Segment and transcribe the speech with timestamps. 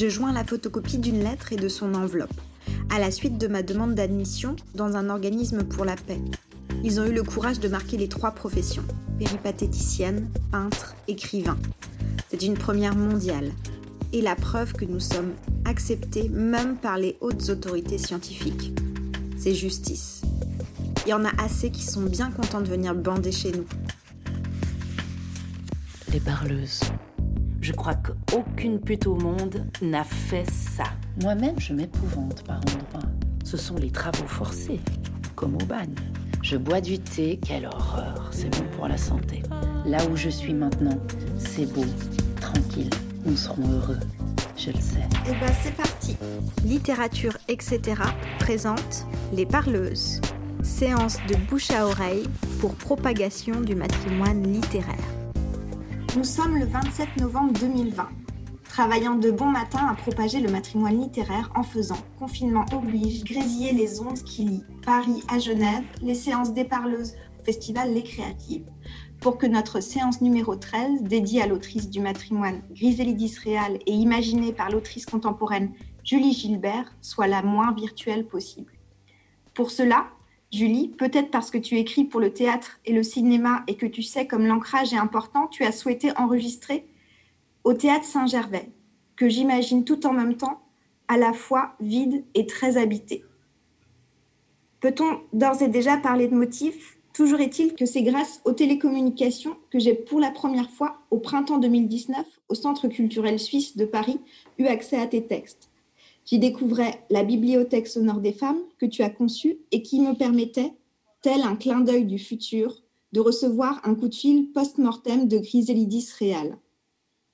[0.00, 2.40] Je joins la photocopie d'une lettre et de son enveloppe,
[2.88, 6.22] à la suite de ma demande d'admission dans un organisme pour la paix.
[6.82, 8.86] Ils ont eu le courage de marquer les trois professions
[9.18, 11.58] péripatéticienne, peintre, écrivain.
[12.30, 13.52] C'est une première mondiale
[14.14, 15.34] et la preuve que nous sommes
[15.66, 18.72] acceptés même par les hautes autorités scientifiques.
[19.36, 20.22] C'est justice.
[21.04, 23.66] Il y en a assez qui sont bien contents de venir bander chez nous.
[26.10, 26.80] Les parleuses.
[27.70, 30.82] Je crois qu'aucune pute au monde n'a fait ça.
[31.22, 33.08] Moi-même, je m'épouvante par endroits.
[33.44, 34.80] Ce sont les travaux forcés,
[35.36, 35.94] comme au bagne.
[36.42, 39.44] Je bois du thé, quelle horreur, c'est bon pour la santé.
[39.86, 40.98] Là où je suis maintenant,
[41.38, 41.84] c'est beau,
[42.40, 42.90] tranquille,
[43.24, 44.00] nous serons heureux,
[44.56, 44.98] je le sais.
[44.98, 46.16] Et eh ben c'est parti.
[46.64, 48.02] Littérature, etc.
[48.40, 50.20] présente Les Parleuses.
[50.64, 52.26] Séance de bouche à oreille
[52.60, 55.19] pour propagation du matrimoine littéraire.
[56.16, 58.08] Nous sommes le 27 novembre 2020
[58.64, 64.00] travaillant de bon matin à propager le matrimoine littéraire en faisant, confinement oblige, grésiller les
[64.00, 68.66] ondes qui lient Paris à Genève, les séances des parleuses au festival Les Créatives,
[69.20, 74.52] pour que notre séance numéro 13, dédiée à l'autrice du matrimoine Griselidis Réal et imaginée
[74.52, 78.72] par l'autrice contemporaine Julie Gilbert, soit la moins virtuelle possible.
[79.54, 80.08] Pour cela,
[80.52, 84.02] Julie, peut-être parce que tu écris pour le théâtre et le cinéma et que tu
[84.02, 86.86] sais comme l'ancrage est important, tu as souhaité enregistrer
[87.62, 88.70] au théâtre Saint-Gervais,
[89.14, 90.60] que j'imagine tout en même temps
[91.06, 93.24] à la fois vide et très habité.
[94.80, 96.96] Peut-on d'ores et déjà parler de motifs?
[97.12, 101.58] Toujours est-il que c'est grâce aux télécommunications que j'ai pour la première fois, au printemps
[101.58, 104.20] 2019, au Centre culturel suisse de Paris,
[104.58, 105.69] eu accès à tes textes.
[106.24, 110.72] J'y découvrais la bibliothèque sonore des femmes que tu as conçue et qui me permettait,
[111.22, 112.82] tel un clin d'œil du futur,
[113.12, 116.58] de recevoir un coup de fil post-mortem de Griselidis Réal.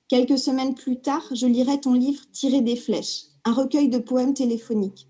[0.07, 4.33] Quelques semaines plus tard, je lirai ton livre Tirer des flèches, un recueil de poèmes
[4.33, 5.09] téléphoniques.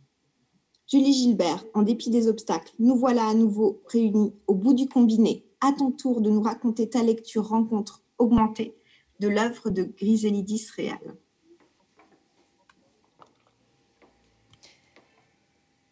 [0.87, 5.45] Julie Gilbert, en dépit des obstacles, nous voilà à nouveau réunis au bout du combiné.
[5.59, 8.75] À ton tour de nous raconter ta lecture rencontre augmentée
[9.19, 11.15] de l'œuvre de Griselidis Réal.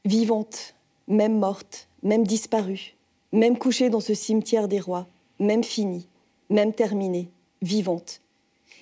[0.05, 0.75] Vivante,
[1.07, 2.95] même morte, même disparue,
[3.31, 5.07] même couchée dans ce cimetière des rois,
[5.39, 6.07] même finie,
[6.49, 7.29] même terminée,
[7.61, 8.21] vivante,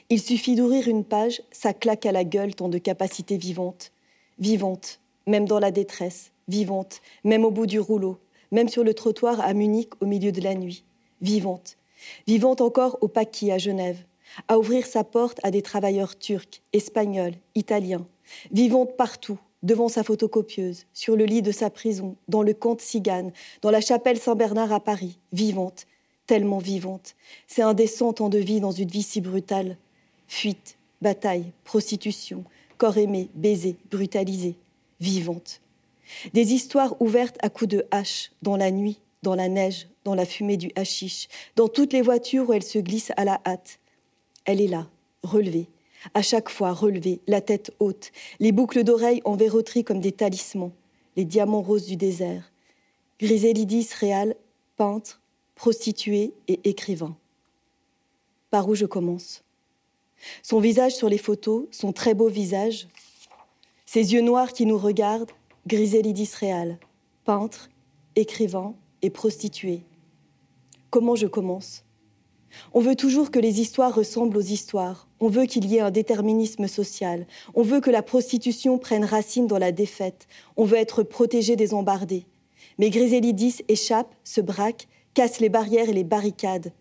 [0.09, 3.91] il suffit d'ouvrir une page, ça claque à la gueule tant de capacités vivantes.
[4.37, 8.19] Vivantes, même dans la détresse, vivantes, même au bout du rouleau,
[8.51, 10.83] même sur le trottoir à Munich au milieu de la nuit.
[11.21, 11.77] Vivante.
[12.27, 14.03] Vivante encore au Paquis à Genève,
[14.47, 18.05] à ouvrir sa porte à des travailleurs turcs, espagnols, italiens.
[18.51, 22.81] Vivante partout, devant sa photocopieuse, sur le lit de sa prison, dans le camp de
[22.81, 23.31] Cigane,
[23.61, 25.17] dans la chapelle Saint-Bernard à Paris.
[25.31, 25.87] Vivante,
[26.27, 27.15] tellement vivante.
[27.47, 29.77] C'est indécent tant de vie dans une vie si brutale.
[30.27, 32.43] Fuite, bataille, prostitution,
[32.77, 34.55] corps aimé, baiser, brutalisé,
[34.99, 35.61] vivante.
[36.33, 40.25] Des histoires ouvertes à coups de hache, dans la nuit, dans la neige, dans la
[40.25, 43.79] fumée du hashish, dans toutes les voitures où elle se glisse à la hâte.
[44.45, 44.87] Elle est là,
[45.23, 45.69] relevée,
[46.13, 50.73] à chaque fois relevée, la tête haute, les boucles d'oreilles en verroterie comme des talismans,
[51.15, 52.51] les diamants roses du désert.
[53.19, 54.35] Griselidis réal,
[54.75, 55.21] peintre,
[55.55, 57.15] prostituée et écrivain.
[58.49, 59.43] Par où je commence?
[60.41, 62.87] Son visage sur les photos, son très beau visage,
[63.85, 65.31] ses yeux noirs qui nous regardent,
[65.67, 66.79] Griselidis Réal,
[67.25, 67.69] peintre,
[68.15, 69.83] écrivain et prostituée.
[70.89, 71.83] Comment je commence?
[72.73, 75.07] On veut toujours que les histoires ressemblent aux histoires.
[75.23, 77.25] On veut qu'il y ait un déterminisme social.
[77.55, 80.27] On veut que la prostitution prenne racine dans la défaite.
[80.57, 82.25] On veut être protégé des embardés.
[82.77, 86.73] Mais Griselidis échappe, se braque, casse les barrières et les barricades.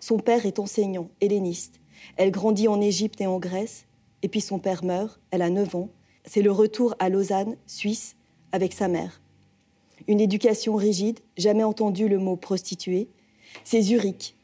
[0.00, 1.78] Son père est enseignant, helléniste.
[2.16, 3.86] Elle grandit en Égypte et en Grèce,
[4.24, 5.88] et puis son père meurt, elle a 9 ans.
[6.24, 8.16] C'est le retour à Lausanne, Suisse,
[8.50, 9.22] avec sa mère.
[10.08, 13.06] Une éducation rigide, jamais entendu le mot prostituée.
[13.62, 14.34] C'est Zurich,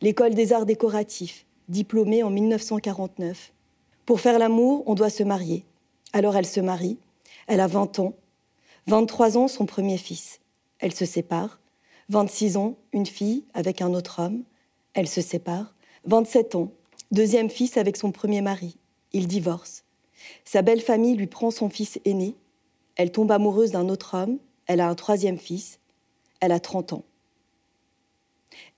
[0.00, 3.52] l'école des arts décoratifs, diplômée en 1949.
[4.04, 5.64] Pour faire l'amour, on doit se marier.
[6.12, 6.98] Alors elle se marie,
[7.46, 8.14] elle a 20 ans.
[8.86, 10.40] 23 ans, son premier fils.
[10.78, 11.60] Elle se sépare.
[12.08, 14.42] 26 ans, une fille avec un autre homme.
[14.94, 15.74] Elle se sépare.
[16.04, 16.72] 27 ans,
[17.12, 18.76] Deuxième fils avec son premier mari.
[19.12, 19.82] Il divorce.
[20.44, 22.36] Sa belle famille lui prend son fils aîné.
[22.94, 24.38] Elle tombe amoureuse d'un autre homme.
[24.66, 25.80] Elle a un troisième fils.
[26.38, 27.04] Elle a 30 ans.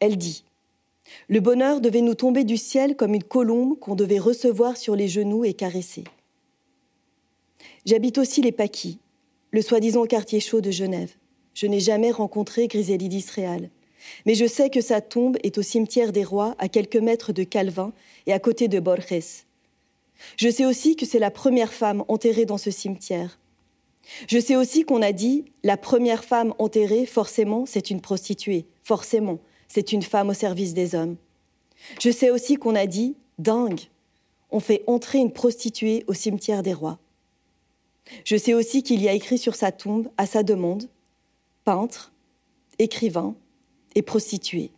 [0.00, 0.44] Elle dit
[1.28, 5.08] Le bonheur devait nous tomber du ciel comme une colombe qu'on devait recevoir sur les
[5.08, 6.04] genoux et caresser.
[7.86, 8.98] J'habite aussi les Paquis,
[9.50, 11.14] le soi-disant quartier chaud de Genève.
[11.54, 13.70] Je n'ai jamais rencontré Griselidis Réal.
[14.26, 17.44] Mais je sais que sa tombe est au cimetière des rois, à quelques mètres de
[17.44, 17.92] Calvin
[18.26, 19.44] et à côté de Borges.
[20.36, 23.38] Je sais aussi que c'est la première femme enterrée dans ce cimetière.
[24.28, 28.66] Je sais aussi qu'on a dit la première femme enterrée, forcément, c'est une prostituée.
[28.82, 29.38] Forcément,
[29.72, 31.16] c'est une femme au service des hommes.
[31.98, 33.80] Je sais aussi qu'on a dit dingue,
[34.50, 36.98] on fait entrer une prostituée au cimetière des rois.
[38.26, 40.90] Je sais aussi qu'il y a écrit sur sa tombe, à sa demande,
[41.64, 42.12] peintre,
[42.78, 43.34] écrivain
[43.94, 44.72] et prostituée.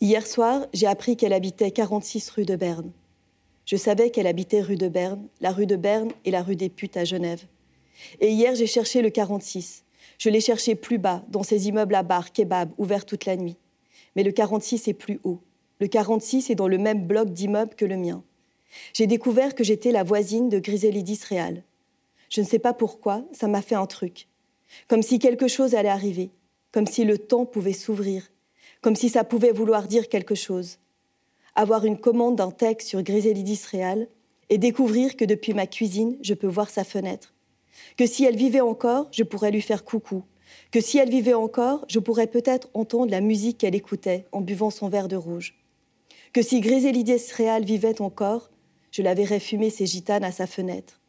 [0.00, 2.92] Hier soir, j'ai appris qu'elle habitait 46 rue de Berne.
[3.64, 6.68] Je savais qu'elle habitait rue de Berne, la rue de Berne et la rue des
[6.68, 7.42] Putes à Genève.
[8.20, 9.82] Et hier, j'ai cherché le 46.
[10.18, 13.56] Je l'ai cherché plus bas, dans ces immeubles à bar, kebab, ouverts toute la nuit.
[14.16, 15.40] Mais le 46 est plus haut.
[15.80, 18.24] Le 46 est dans le même bloc d'immeubles que le mien.
[18.92, 21.62] J'ai découvert que j'étais la voisine de Griselidis Réal.
[22.30, 24.28] Je ne sais pas pourquoi, ça m'a fait un truc.
[24.88, 26.30] Comme si quelque chose allait arriver,
[26.72, 28.28] comme si le temps pouvait s'ouvrir,
[28.80, 30.78] comme si ça pouvait vouloir dire quelque chose.
[31.54, 34.08] Avoir une commande d'un texte sur Griselidis Réal
[34.50, 37.34] et découvrir que depuis ma cuisine, je peux voir sa fenêtre.
[37.96, 40.24] Que si elle vivait encore, je pourrais lui faire coucou.
[40.70, 44.70] Que si elle vivait encore, je pourrais peut-être entendre la musique qu'elle écoutait en buvant
[44.70, 45.54] son verre de rouge.
[46.32, 48.50] Que si Griselidis Réal vivait encore,
[48.90, 51.00] je la verrais fumer ses gitanes à sa fenêtre.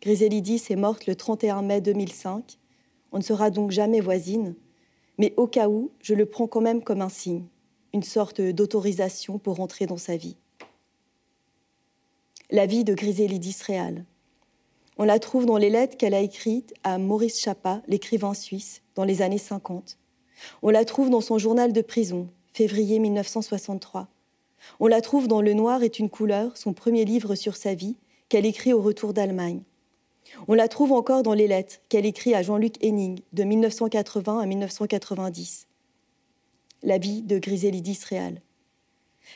[0.00, 2.58] Griselidis est morte le 31 mai 2005.
[3.12, 4.54] On ne sera donc jamais voisine,
[5.18, 7.46] mais au cas où, je le prends quand même comme un signe,
[7.92, 10.36] une sorte d'autorisation pour entrer dans sa vie.
[12.50, 14.04] La vie de Griselidis Réal.
[14.98, 19.04] On la trouve dans les lettres qu'elle a écrites à Maurice Chapa, l'écrivain suisse, dans
[19.04, 19.98] les années 50.
[20.62, 24.08] On la trouve dans son journal de prison, février 1963.
[24.80, 27.96] On la trouve dans Le Noir est une couleur, son premier livre sur sa vie,
[28.30, 29.62] qu'elle écrit au retour d'Allemagne.
[30.48, 34.46] On la trouve encore dans les lettres qu'elle écrit à Jean-Luc Henning de 1980 à
[34.46, 35.66] 1990.
[36.82, 38.40] La vie de Griselidis Réal.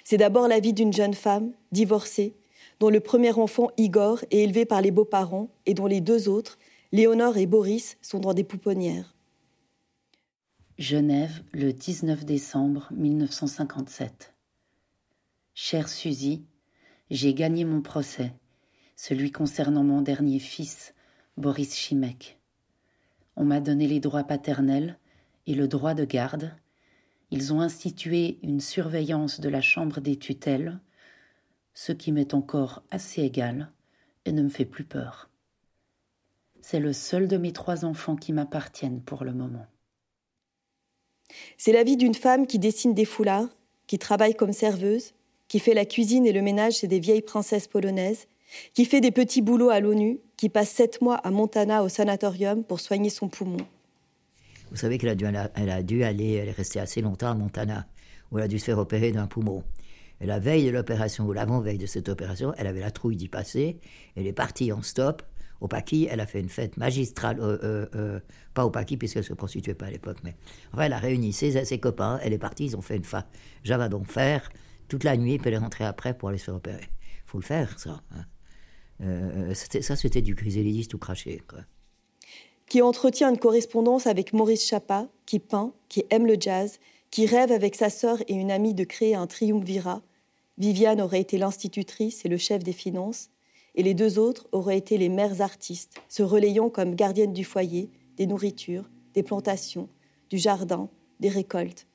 [0.05, 2.35] C'est d'abord la vie d'une jeune femme, divorcée,
[2.81, 6.59] dont le premier enfant, Igor, est élevé par les beaux-parents et dont les deux autres,
[6.93, 9.15] Léonore et Boris, sont dans des pouponnières.
[10.79, 14.33] Genève, le 19 décembre 1957.
[15.53, 16.43] Chère Suzy,
[17.11, 18.33] j'ai gagné mon procès,
[18.97, 20.95] celui concernant mon dernier fils,
[21.37, 22.39] Boris Chimek.
[23.37, 24.99] On m'a donné les droits paternels
[25.47, 26.55] et le droit de garde.
[27.31, 30.81] Ils ont institué une surveillance de la chambre des tutelles,
[31.75, 33.71] ce qui m'est encore assez égal
[34.25, 35.31] et ne me fait plus peur.
[36.61, 39.67] C'est le seul de mes trois enfants qui m'appartiennent pour le moment.
[41.57, 43.49] C'est la vie d'une femme qui dessine des foulards,
[43.87, 45.13] qui travaille comme serveuse,
[45.49, 48.27] qui fait la cuisine et le ménage chez des vieilles princesses polonaises,
[48.75, 52.65] qui fait des petits boulots à l'ONU, qui passe sept mois à Montana au sanatorium
[52.65, 53.67] pour soigner son poumon.
[54.71, 57.35] Vous savez qu'elle a, dû, elle a dû aller, elle est restée assez longtemps à
[57.35, 57.87] Montana,
[58.31, 59.65] où elle a dû se faire opérer d'un poumon.
[60.21, 63.29] Et la veille de l'opération, ou l'avant-veille de cette opération, elle avait la trouille d'y
[63.29, 63.81] passer.
[64.17, 65.23] Elle est partie en stop.
[65.61, 68.21] Au Paquis, elle a fait une fête magistrale, euh, euh, euh,
[68.55, 70.35] pas au Paquis, puisqu'elle ne se prostituait pas à l'époque, mais
[70.73, 73.27] enfin, elle a réuni ses, ses, copains, elle est partie, ils ont fait une fête.
[73.63, 74.49] J'avais donc faire
[74.89, 76.89] toute la nuit, puis elle est rentrée après pour aller se faire opérer.
[77.27, 78.01] faut le faire, ça.
[78.13, 78.25] Hein.
[79.55, 81.43] Ça, c'était du griselidis tout craché.
[82.67, 86.79] Qui entretient une correspondance avec Maurice Chapa, qui peint, qui aime le jazz,
[87.11, 90.03] qui rêve avec sa sœur et une amie de créer un triumvirat.
[90.61, 93.31] Viviane aurait été l'institutrice et le chef des finances,
[93.75, 97.89] et les deux autres auraient été les mères artistes, se relayant comme gardiennes du foyer,
[98.19, 99.89] des nourritures, des plantations,
[100.29, 101.87] du jardin, des récoltes.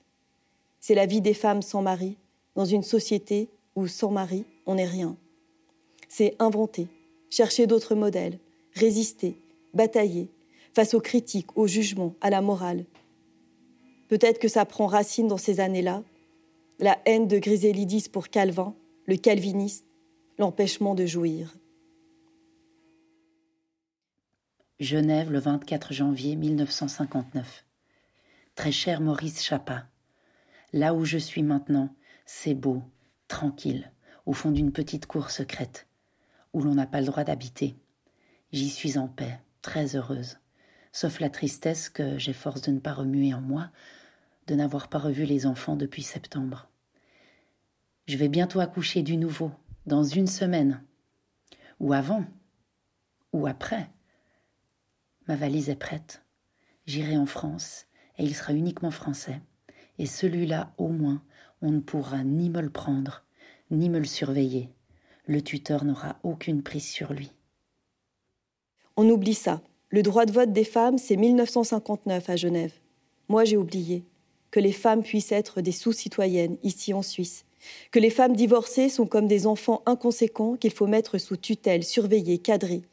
[0.79, 2.17] C'est la vie des femmes sans mari,
[2.55, 5.15] dans une société où sans mari, on n'est rien.
[6.09, 6.87] C'est inventer,
[7.29, 8.39] chercher d'autres modèles,
[8.73, 9.37] résister,
[9.75, 10.27] batailler,
[10.73, 12.85] face aux critiques, aux jugements, à la morale.
[14.07, 16.01] Peut-être que ça prend racine dans ces années-là,
[16.79, 19.85] la haine de Griselidis pour Calvin, le calviniste,
[20.37, 21.55] l'empêchement de jouir.
[24.79, 27.65] Genève, le 24 janvier 1959.
[28.55, 29.87] Très cher Maurice Chapa,
[30.73, 32.83] là où je suis maintenant, c'est beau,
[33.29, 33.91] tranquille,
[34.25, 35.87] au fond d'une petite cour secrète,
[36.51, 37.75] où l'on n'a pas le droit d'habiter.
[38.51, 40.39] J'y suis en paix, très heureuse,
[40.91, 43.71] sauf la tristesse que j'ai force de ne pas remuer en moi,
[44.47, 46.69] de n'avoir pas revu les enfants depuis septembre.
[48.07, 49.51] Je vais bientôt accoucher du nouveau,
[49.85, 50.83] dans une semaine,
[51.79, 52.25] ou avant,
[53.33, 53.89] ou après.
[55.27, 56.23] Ma valise est prête.
[56.85, 57.87] J'irai en France,
[58.17, 59.41] et il sera uniquement français.
[59.97, 61.23] Et celui-là, au moins,
[61.61, 63.23] on ne pourra ni me le prendre,
[63.71, 64.69] ni me le surveiller.
[65.25, 67.31] Le tuteur n'aura aucune prise sur lui.
[68.95, 69.61] On oublie ça.
[69.89, 72.73] Le droit de vote des femmes, c'est 1959 à Genève.
[73.27, 74.05] Moi, j'ai oublié
[74.55, 77.43] que les femmes puissent être des sous-citoyennes ici en Suisse,
[77.91, 82.37] que les femmes divorcées sont comme des enfants inconséquents qu'il faut mettre sous tutelle, surveiller,
[82.37, 82.83] cadrer,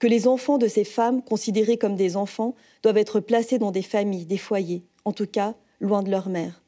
[0.00, 3.82] que les enfants de ces femmes, considérés comme des enfants, doivent être placés dans des
[3.82, 6.64] familles, des foyers, en tout cas loin de leur mère.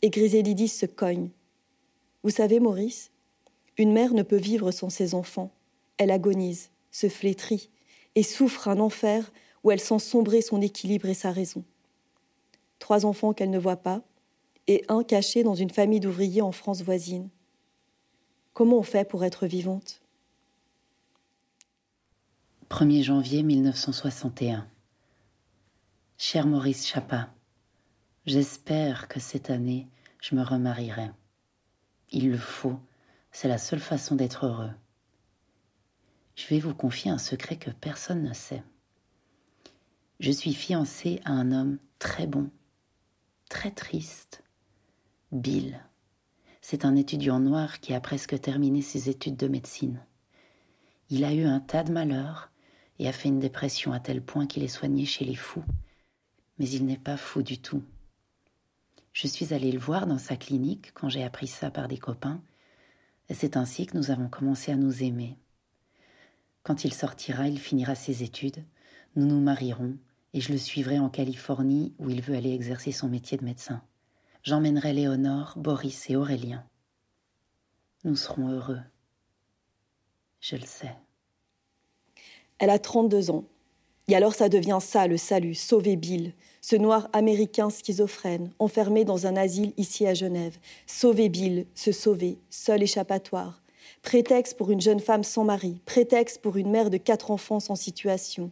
[0.00, 1.28] Et Griselidis se cogne.
[2.22, 3.10] Vous savez, Maurice,
[3.76, 5.52] une mère ne peut vivre sans ses enfants.
[5.98, 7.68] Elle agonise, se flétrit,
[8.14, 9.30] et souffre un enfer
[9.64, 11.62] où elle sent sombrer son équilibre et sa raison.
[12.78, 14.02] Trois enfants qu'elle ne voit pas,
[14.66, 17.28] et un caché dans une famille d'ouvriers en France voisine.
[18.52, 20.00] Comment on fait pour être vivante?
[22.70, 24.66] 1er janvier 1961.
[26.18, 27.28] Cher Maurice Chapa,
[28.24, 29.86] j'espère que cette année
[30.20, 31.10] je me remarierai.
[32.10, 32.78] Il le faut,
[33.30, 34.70] c'est la seule façon d'être heureux.
[36.34, 38.62] Je vais vous confier un secret que personne ne sait.
[40.18, 42.50] Je suis fiancée à un homme très bon,
[43.48, 44.42] très triste,
[45.32, 45.80] Bill.
[46.60, 50.04] C'est un étudiant noir qui a presque terminé ses études de médecine.
[51.10, 52.50] Il a eu un tas de malheurs
[52.98, 55.64] et a fait une dépression à tel point qu'il est soigné chez les fous.
[56.58, 57.82] Mais il n'est pas fou du tout.
[59.12, 62.42] Je suis allée le voir dans sa clinique quand j'ai appris ça par des copains,
[63.28, 65.38] et c'est ainsi que nous avons commencé à nous aimer.
[66.62, 68.64] Quand il sortira, il finira ses études,
[69.14, 69.96] nous nous marierons,
[70.36, 73.80] et je le suivrai en Californie où il veut aller exercer son métier de médecin.
[74.42, 76.62] J'emmènerai Léonore, Boris et Aurélien.
[78.04, 78.80] Nous serons heureux.
[80.40, 80.94] Je le sais.
[82.58, 83.44] Elle a 32 ans.
[84.08, 89.26] Et alors ça devient ça, le salut, sauver Bill, ce noir américain schizophrène, enfermé dans
[89.26, 90.58] un asile ici à Genève.
[90.86, 93.62] Sauver Bill, se sauver, seul échappatoire.
[94.02, 97.74] Prétexte pour une jeune femme sans mari, prétexte pour une mère de quatre enfants sans
[97.74, 98.50] situation.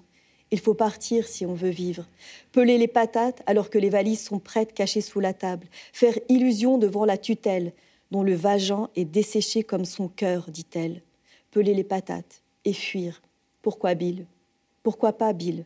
[0.55, 2.07] Il faut partir si on veut vivre.
[2.53, 5.67] Peler les patates alors que les valises sont prêtes cachées sous la table.
[5.93, 7.73] Faire illusion devant la tutelle,
[8.13, 11.03] dont le vagin est desséché comme son cœur, dit-elle.
[11.51, 13.21] Peler les patates et fuir.
[13.63, 14.27] Pourquoi Bill?
[14.85, 15.65] Pourquoi pas Bill?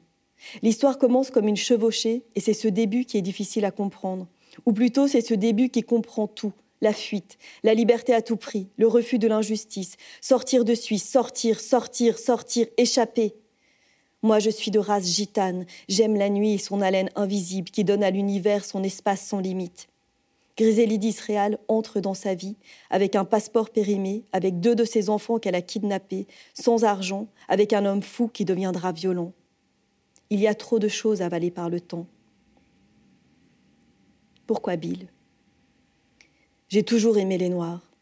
[0.63, 4.27] L'histoire commence comme une chevauchée et c'est ce début qui est difficile à comprendre.
[4.65, 6.55] Ou plutôt c'est ce début qui comprend tout.
[6.81, 11.61] La fuite, la liberté à tout prix, le refus de l'injustice, sortir de Suisse, sortir,
[11.61, 13.35] sortir, sortir, échapper.
[14.23, 18.03] Moi je suis de race gitane, j'aime la nuit et son haleine invisible qui donne
[18.03, 19.89] à l'univers son espace sans limite.
[20.57, 22.57] Griselidis Réal entre dans sa vie
[22.91, 27.73] avec un passeport périmé, avec deux de ses enfants qu'elle a kidnappés, sans argent, avec
[27.73, 29.33] un homme fou qui deviendra violent.
[30.31, 32.07] Il y a trop de choses avalées par le temps.
[34.49, 35.07] Pourquoi Bill?
[36.69, 37.93] J'ai toujours aimé les noirs.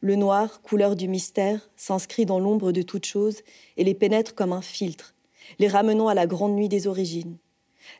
[0.00, 3.42] Le noir, couleur du mystère, s'inscrit dans l'ombre de toute chose
[3.76, 5.15] et les pénètre comme un filtre,
[5.58, 7.36] les ramenant à la grande nuit des origines.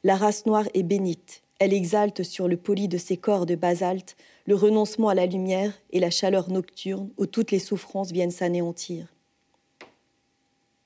[0.05, 4.17] La race noire est bénite, elle exalte sur le poli de ses corps de basalte
[4.47, 9.07] le renoncement à la lumière et la chaleur nocturne où toutes les souffrances viennent s'anéantir.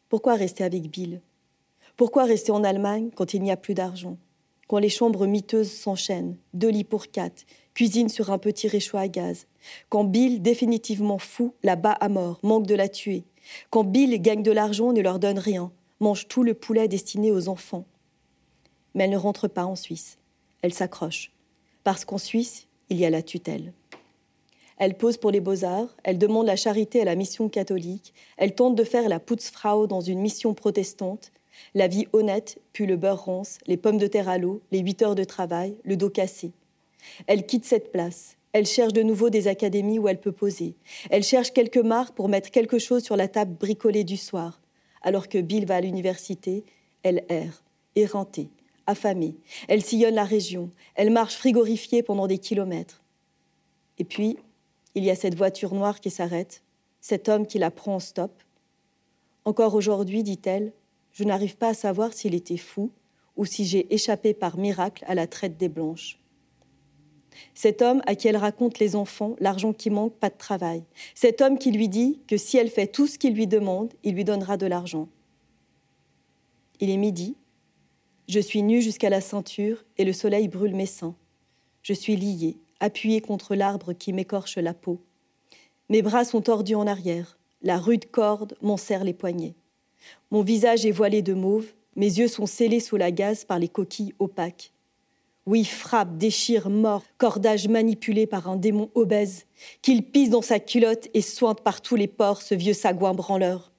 [0.08, 1.20] Pourquoi rester avec Bill?
[1.96, 4.16] Pourquoi rester en Allemagne quand il n'y a plus d'argent?
[4.68, 9.08] Quand les chambres miteuses s'enchaînent, deux lits pour quatre, cuisine sur un petit réchaud à
[9.08, 9.46] gaz.
[9.88, 13.24] Quand Bill, définitivement fou, la bat à mort, manque de la tuer.
[13.70, 17.48] Quand Bill gagne de l'argent, ne leur donne rien, mange tout le poulet destiné aux
[17.48, 17.84] enfants
[18.94, 20.18] Mais elle ne rentre pas en Suisse
[20.62, 21.32] elle s'accroche,
[21.84, 23.72] parce qu'en Suisse, il y a la tutelle.
[24.78, 28.76] Elle pose pour les beaux-arts, elle demande la charité à la mission catholique, elle tente
[28.76, 31.32] de faire la Putzfrau dans une mission protestante,
[31.74, 35.02] la vie honnête, puis le beurre rance, les pommes de terre à l'eau, les huit
[35.02, 36.52] heures de travail, le dos cassé.
[37.26, 40.74] Elle quitte cette place, elle cherche de nouveau des académies où elle peut poser.
[41.10, 44.60] Elle cherche quelques marques pour mettre quelque chose sur la table bricolée du soir.
[45.02, 46.64] Alors que Bill va à l'université,
[47.02, 47.62] elle erre,
[47.96, 48.50] érantée,
[48.86, 49.36] affamée.
[49.68, 50.70] Elle sillonne la région.
[50.94, 53.02] Elle marche frigorifiée pendant des kilomètres.
[53.98, 54.38] Et puis,
[54.94, 56.62] il y a cette voiture noire qui s'arrête,
[57.00, 58.32] cet homme qui la prend en stop.
[59.44, 60.72] Encore aujourd'hui, dit-elle,
[61.12, 62.90] je n'arrive pas à savoir s'il était fou
[63.36, 66.18] ou si j'ai échappé par miracle à la traite des blanches.
[67.54, 70.82] Cet homme à qui elle raconte les enfants, l'argent qui manque, pas de travail.
[71.14, 74.14] Cet homme qui lui dit que si elle fait tout ce qu'il lui demande, il
[74.14, 75.08] lui donnera de l'argent.
[76.80, 77.36] Il est midi,
[78.30, 81.16] je suis nue jusqu'à la ceinture et le soleil brûle mes seins.
[81.82, 85.00] Je suis liée, appuyée contre l'arbre qui m'écorche la peau.
[85.88, 87.38] Mes bras sont tordus en arrière.
[87.60, 89.56] La rude corde m'en serre les poignets.
[90.30, 93.68] Mon visage est voilé de mauve, mes yeux sont scellés sous la gaze par les
[93.68, 94.72] coquilles opaques.
[95.46, 99.46] Oui, frappe, déchire, mort, cordage manipulé par un démon obèse,
[99.82, 103.72] qu'il pisse dans sa culotte et sointe par tous les pores ce vieux sagouin branleur.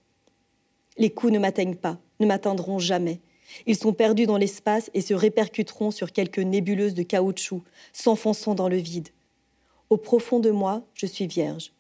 [0.98, 3.22] Les coups ne m'atteignent pas, ne m'atteindront jamais.
[3.66, 7.64] Ils sont perdus dans l'espace et se répercuteront sur quelques nébuleuses de caoutchouc,
[7.94, 9.10] s'enfonçant dans le vide.
[9.90, 11.74] Au profond de moi, je suis vierge.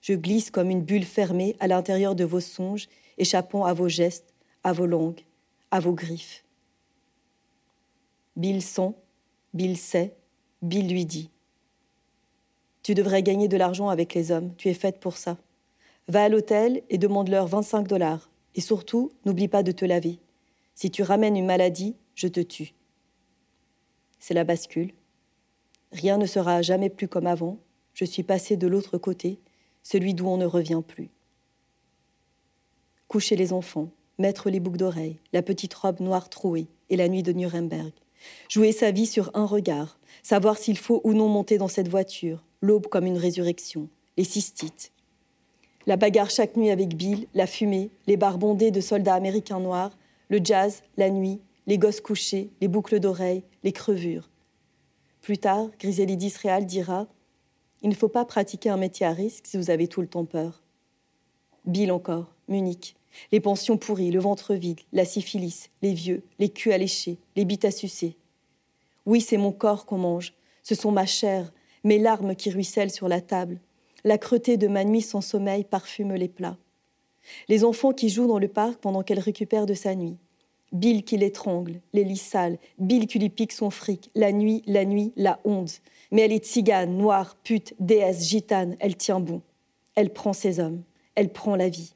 [0.00, 2.88] Je glisse comme une bulle fermée à l'intérieur de vos songes,
[3.18, 5.24] échappant à vos gestes, à vos langues,
[5.70, 6.44] à vos griffes.
[8.36, 8.94] Bill sent,
[9.54, 10.16] Bill sait,
[10.62, 11.30] Bill lui dit.
[12.82, 15.38] Tu devrais gagner de l'argent avec les hommes, tu es faite pour ça.
[16.08, 18.30] Va à l'hôtel et demande-leur 25 dollars.
[18.54, 20.18] Et surtout, n'oublie pas de te laver.
[20.74, 22.74] Si tu ramènes une maladie, je te tue.
[24.18, 24.92] C'est la bascule.
[25.92, 27.58] Rien ne sera jamais plus comme avant.
[27.92, 29.40] Je suis passé de l'autre côté,
[29.82, 31.10] celui d'où on ne revient plus.
[33.08, 37.22] Coucher les enfants, mettre les boucles d'oreilles, la petite robe noire trouée et la nuit
[37.22, 37.92] de Nuremberg.
[38.48, 42.44] Jouer sa vie sur un regard, savoir s'il faut ou non monter dans cette voiture,
[42.60, 44.92] l'aube comme une résurrection, les cystites.
[45.86, 49.96] La bagarre chaque nuit avec Bill, la fumée, les bars bondés de soldats américains noirs,
[50.28, 54.28] le jazz, la nuit, les gosses couchés, les boucles d'oreilles, les crevures.
[55.20, 57.06] Plus tard, Griselidis Réal dira
[57.82, 60.24] Il ne faut pas pratiquer un métier à risque si vous avez tout le temps
[60.24, 60.62] peur.
[61.64, 62.96] Bill encore, Munich,
[63.32, 67.44] les pensions pourries, le ventre vide, la syphilis, les vieux, les culs à lécher, les
[67.44, 68.16] bites à sucer.
[69.06, 71.52] Oui, c'est mon corps qu'on mange, ce sont ma chair,
[71.84, 73.60] mes larmes qui ruissellent sur la table.
[74.04, 76.58] La cretée de ma nuit sans sommeil parfume les plats.
[77.48, 80.16] Les enfants qui jouent dans le parc pendant qu'elle récupère de sa nuit.
[80.72, 84.84] Bill qui l'étrangle, les lits sales, Bill qui lui pique son fric, la nuit, la
[84.84, 85.80] nuit, la honte.
[86.10, 89.42] Mais elle est tzigane, noire, pute, déesse, gitane, elle tient bon.
[89.94, 90.82] Elle prend ses hommes,
[91.14, 91.94] elle prend la vie.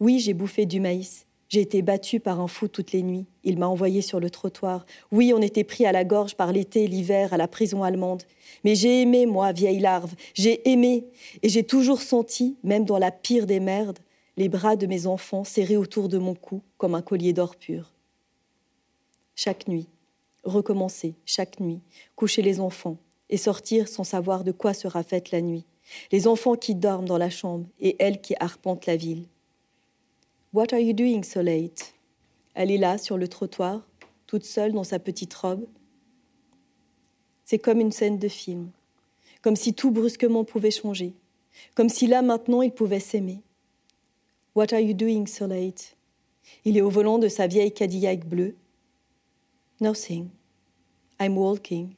[0.00, 1.26] Oui, j'ai bouffé du maïs.
[1.48, 3.26] J'ai été battue par un fou toutes les nuits.
[3.42, 4.84] Il m'a envoyé sur le trottoir.
[5.10, 8.24] Oui, on était pris à la gorge par l'été l'hiver à la prison allemande.
[8.64, 10.14] Mais j'ai aimé, moi, vieille larve.
[10.34, 11.06] J'ai aimé.
[11.42, 13.98] Et j'ai toujours senti, même dans la pire des merdes,
[14.36, 17.94] les bras de mes enfants serrés autour de mon cou comme un collier d'or pur.
[19.34, 19.88] Chaque nuit,
[20.44, 21.80] recommencer, chaque nuit,
[22.14, 22.98] coucher les enfants
[23.30, 25.64] et sortir sans savoir de quoi sera faite la nuit.
[26.12, 29.26] Les enfants qui dorment dans la chambre et elle qui arpente la ville.
[30.54, 31.94] What are you doing so late?
[32.54, 33.86] Elle est là, sur le trottoir,
[34.26, 35.66] toute seule dans sa petite robe.
[37.44, 38.70] C'est comme une scène de film,
[39.42, 41.12] comme si tout brusquement pouvait changer,
[41.74, 43.42] comme si là maintenant il pouvait s'aimer.
[44.54, 45.96] What are you doing so late?
[46.64, 48.56] Il est au volant de sa vieille Cadillac bleue.
[49.82, 50.30] Nothing.
[51.20, 51.94] I'm walking.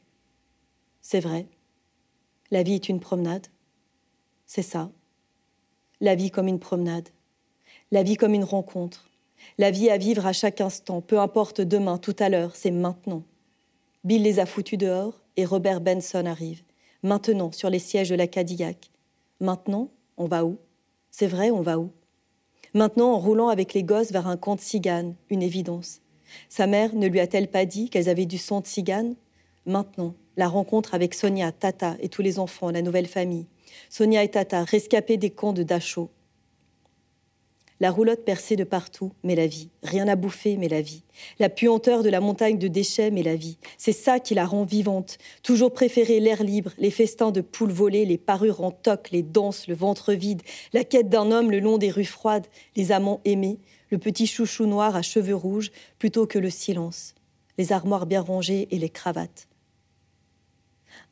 [1.00, 1.46] C'est vrai.
[2.50, 3.46] La vie est une promenade.
[4.44, 4.90] C'est ça.
[6.00, 7.10] La vie comme une promenade
[7.90, 9.10] la vie comme une rencontre,
[9.58, 13.22] la vie à vivre à chaque instant, peu importe demain, tout à l'heure, c'est maintenant.
[14.04, 16.62] Bill les a foutus dehors et Robert Benson arrive.
[17.02, 18.90] Maintenant, sur les sièges de la Cadillac.
[19.40, 20.58] Maintenant, on va où?
[21.10, 21.90] C'est vrai, on va où?
[22.74, 26.00] Maintenant, en roulant avec les gosses vers un camp de cigane, une évidence.
[26.48, 29.16] Sa mère ne lui a-t-elle pas dit qu'elles avaient du sang de cigane?
[29.66, 33.46] Maintenant, la rencontre avec Sonia, Tata et tous les enfants, la nouvelle famille.
[33.88, 36.10] Sonia et Tata, rescapés des camps de Dachau.
[37.80, 39.70] La roulotte percée de partout, mais la vie.
[39.82, 41.02] Rien à bouffer, mais la vie.
[41.38, 43.56] La puanteur de la montagne de déchets, mais la vie.
[43.78, 45.16] C'est ça qui la rend vivante.
[45.42, 49.66] Toujours préférée l'air libre, les festins de poules volées, les parures en toc, les danses,
[49.66, 50.42] le ventre vide,
[50.74, 54.66] la quête d'un homme le long des rues froides, les amants aimés, le petit chouchou
[54.66, 57.14] noir à cheveux rouges, plutôt que le silence,
[57.56, 59.48] les armoires bien rangées et les cravates.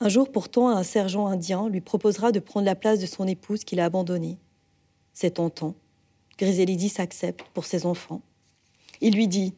[0.01, 3.65] Un jour pourtant, un sergent indien lui proposera de prendre la place de son épouse
[3.65, 4.39] qu'il a abandonnée.
[5.15, 5.75] C'est tentant.
[6.39, 8.23] Griselidis s'accepte pour ses enfants.
[9.01, 9.55] Il lui dit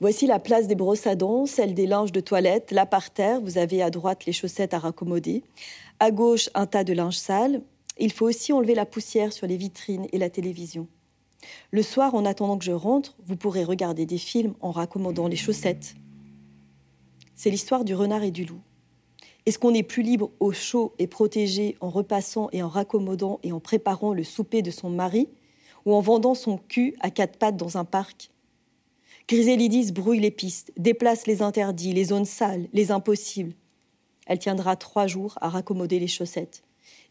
[0.00, 1.14] Voici la place des brosses à
[1.46, 2.70] celle des linges de toilette.
[2.72, 5.42] Là par terre, vous avez à droite les chaussettes à raccommoder.
[6.00, 7.60] À gauche, un tas de linge sale.
[7.98, 10.86] Il faut aussi enlever la poussière sur les vitrines et la télévision.
[11.70, 15.36] Le soir, en attendant que je rentre, vous pourrez regarder des films en raccommodant les
[15.36, 15.94] chaussettes.
[17.34, 18.60] C'est l'histoire du renard et du loup.
[19.46, 23.52] Est-ce qu'on est plus libre au chaud et protégé en repassant et en raccommodant et
[23.52, 25.28] en préparant le souper de son mari
[25.84, 28.30] ou en vendant son cul à quatre pattes dans un parc.
[29.28, 33.52] Griselidis brouille les pistes, déplace les interdits, les zones sales, les impossibles.
[34.26, 36.62] Elle tiendra trois jours à raccommoder les chaussettes.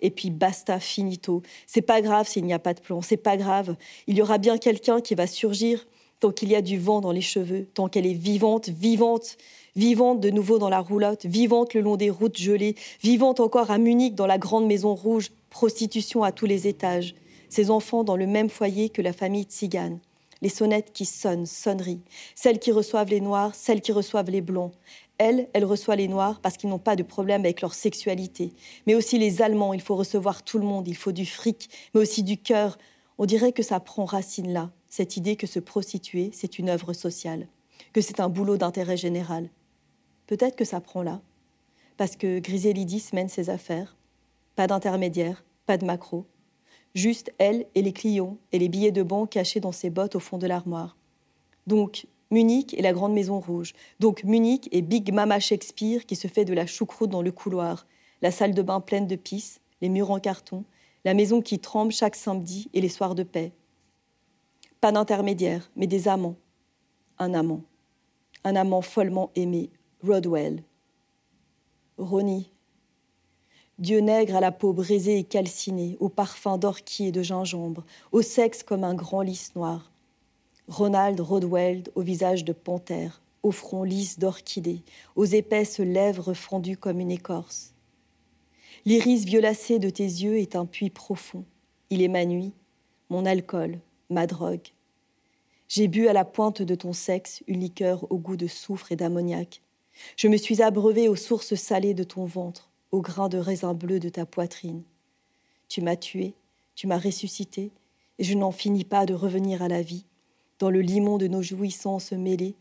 [0.02, 1.42] Et puis basta, finito.
[1.66, 3.76] C'est pas grave s'il n'y a pas de plan, c'est pas grave.
[4.08, 5.88] Il y aura bien quelqu'un qui va surgir
[6.20, 9.38] tant qu'il y a du vent dans les cheveux, tant qu'elle est vivante, vivante,
[9.76, 13.78] vivante de nouveau dans la roulotte, vivante le long des routes gelées, vivante encore à
[13.78, 17.14] Munich dans la grande maison rouge, prostitution à tous les étages
[17.50, 20.00] ses enfants dans le même foyer que la famille tzigane.
[20.42, 22.02] Les sonnettes qui sonnent, sonneries.
[22.36, 24.72] Celles qui reçoivent les noirs, celles qui reçoivent les blonds.
[25.18, 28.54] Elle, elle reçoit les noirs parce qu'ils n'ont pas de problème avec leur sexualité.
[28.86, 32.02] Mais aussi les Allemands, il faut recevoir tout le monde, il faut du fric, mais
[32.02, 32.78] aussi du cœur.
[33.18, 36.94] On dirait que ça prend racine là, cette idée que se prostituer, c'est une œuvre
[36.94, 37.48] sociale,
[37.94, 39.50] que c'est un boulot d'intérêt général.
[40.28, 41.22] Peut-être que ça prend là,
[41.98, 43.98] parce que Griselidis mène ses affaires,
[44.56, 46.26] Pas d'intermédiaire, pas de macro.
[46.98, 50.20] Juste elle et les clients et les billets de banque cachés dans ses bottes au
[50.20, 50.98] fond de l'armoire.
[51.68, 53.74] Donc, Munich et la Grande Maison Rouge.
[54.00, 57.86] Donc, Munich et Big Mama Shakespeare qui se fait de la choucroute dans le couloir.
[58.24, 60.66] La salle de bain pleine de pisse, les murs en carton,
[61.06, 63.52] la maison qui tremble chaque samedi et les soirs de paix.
[64.82, 66.38] Pas d'intermédiaire, mais des amants.
[67.20, 67.62] Un amant.
[68.44, 69.70] Un amant follement aimé,
[70.02, 70.64] Rodwell.
[72.00, 72.52] Ronnie.
[73.80, 78.24] Dieu nègre à la peau brisée et calcinée, au parfum d'orchis et de gingembre, au
[78.24, 79.92] sexe comme un grand lys noir.
[80.68, 84.82] Ronald Rodwell au visage de panthère, au front lisse d'orchidée,
[85.16, 87.76] aux épaisses lèvres fendues comme une écorce.
[88.86, 91.46] L'iris violacé de tes yeux est un puits profond.
[91.90, 92.54] Il est ma nuit,
[93.10, 94.74] mon alcool, ma drogue.
[95.68, 98.96] J'ai bu à la pointe de ton sexe une liqueur au goût de soufre et
[98.96, 99.62] d'ammoniac.
[100.16, 104.00] Je me suis abreuvé aux sources salées de ton ventre, au grain de raisin bleu
[104.00, 104.84] de ta poitrine.
[105.68, 106.36] Tu m'as tué,
[106.76, 107.72] tu m'as ressuscité,
[108.20, 110.06] et je n'en finis pas de revenir à la vie,
[110.60, 112.56] dans le limon de nos jouissances mêlées,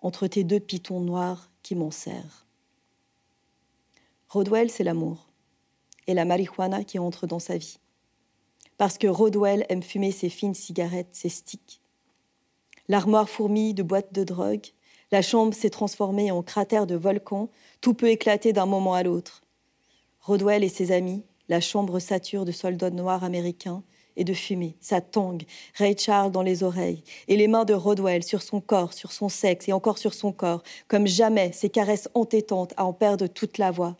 [0.00, 2.46] entre tes deux pitons noirs qui m'en serrent.
[4.28, 5.26] Rodwell, c'est l'amour,
[6.06, 7.78] et la marijuana qui entre dans sa vie.
[8.76, 11.80] Parce que Rodwell aime fumer ses fines cigarettes, ses sticks,
[12.88, 14.66] L'armoire fourmille de boîtes de drogue.
[15.12, 17.50] La chambre s'est transformée en cratère de volcan.
[17.82, 19.42] Tout peut éclater d'un moment à l'autre.
[20.28, 23.82] Rodwell et ses amis, la chambre sature de soldats noirs américains
[24.14, 25.44] et de fumée, sa tangue,
[25.76, 29.30] Ray Charles dans les oreilles, et les mains de Rodwell sur son corps, sur son
[29.30, 33.56] sexe et encore sur son corps, comme jamais ses caresses entêtantes à en perdre toute
[33.56, 33.96] la voix.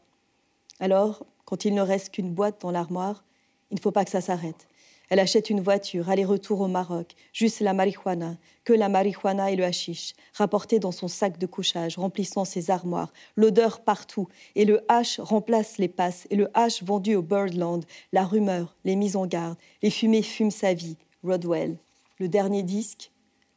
[0.81, 3.25] Alors, quand il ne reste qu'une boîte dans l'armoire,
[3.71, 4.67] il ne faut pas que ça s'arrête.
[5.11, 9.65] Elle achète une voiture, aller-retour au Maroc, juste la marijuana, que la marijuana et le
[9.65, 15.19] hashish, rapportés dans son sac de couchage, remplissant ses armoires, l'odeur partout, et le hash
[15.19, 19.57] remplace les passes, et le hash vendu au Birdland, la rumeur, les mises en garde,
[19.83, 21.79] les fumées fument sa vie, Rodwell.
[22.19, 23.11] Le dernier disque,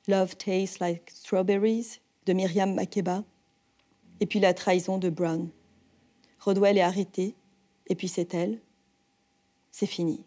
[0.07, 3.23] Love Tastes Like Strawberries, de Myriam Makeba,
[4.21, 5.49] et puis la trahison de Brown.
[6.39, 7.35] Rodwell est arrêté,
[7.87, 8.59] et puis c'est elle.
[9.71, 10.23] C'est fini.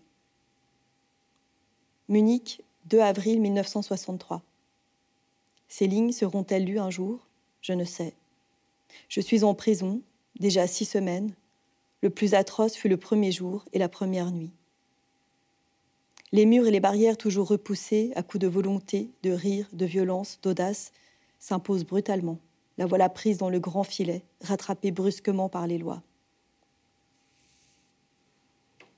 [2.15, 4.41] Munich, 2 avril 1963.
[5.67, 7.27] Ces lignes seront-elles lues un jour?
[7.61, 8.15] Je ne sais.
[9.09, 10.01] Je suis en prison,
[10.39, 11.35] déjà six semaines.
[12.03, 14.53] Le plus atroce fut le premier jour et la première nuit.
[16.31, 20.39] Les murs et les barrières toujours repoussés à coups de volonté, de rire, de violence,
[20.41, 20.93] d'audace,
[21.41, 22.39] s'imposent brutalement.
[22.79, 26.01] La voilà prise dans le grand filet, rattrapée brusquement par les lois.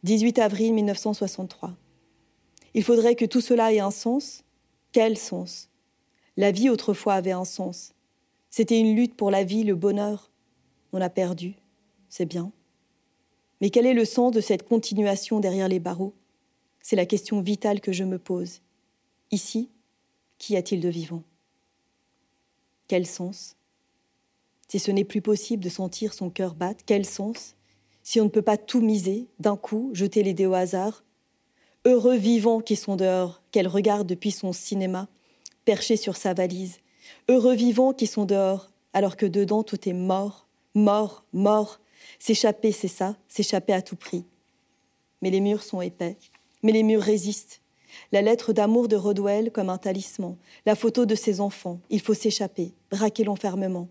[0.02, 1.74] 18 avril 1963.
[2.76, 4.44] Il faudrait que tout cela ait un sens.
[4.92, 5.70] Quel sens?
[6.36, 7.94] La vie autrefois avait un sens.
[8.50, 10.30] C'était une lutte pour la vie, le bonheur.
[10.92, 11.54] On a perdu,
[12.10, 12.52] c'est bien.
[13.62, 16.12] Mais quel est le sens de cette continuation derrière les barreaux?
[16.82, 18.60] C'est la question vitale que je me pose.
[19.30, 19.70] Ici,
[20.36, 21.22] qu'y a-t-il de vivant?
[22.88, 23.56] Quel sens?
[24.68, 27.56] Si ce n'est plus possible de sentir son cœur battre, quel sens?
[28.02, 31.05] Si on ne peut pas tout miser, d'un coup, jeter les dés au hasard,
[31.86, 35.06] heureux vivants qui sont dehors, qu'elle regarde depuis son cinéma,
[35.64, 36.80] perché sur sa valise,
[37.28, 41.78] heureux vivants qui sont dehors, alors que dedans tout est mort, mort, mort.
[42.18, 44.24] S'échapper, c'est ça, s'échapper à tout prix.
[45.22, 46.16] Mais les murs sont épais,
[46.64, 47.60] mais les murs résistent.
[48.10, 52.14] La lettre d'amour de Rodwell comme un talisman, la photo de ses enfants, il faut
[52.14, 53.88] s'échapper, braquer l'enfermement.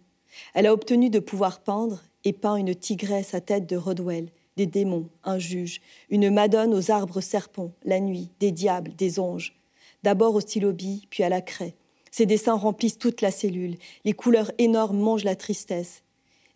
[0.53, 4.65] Elle a obtenu de pouvoir peindre et peint une tigresse à tête de Rodwell, des
[4.65, 9.55] démons, un juge, une madone aux arbres serpents, la nuit, des diables, des anges.
[10.03, 11.75] D'abord au stylo puis à la craie.
[12.11, 16.03] Ses dessins remplissent toute la cellule, les couleurs énormes mangent la tristesse,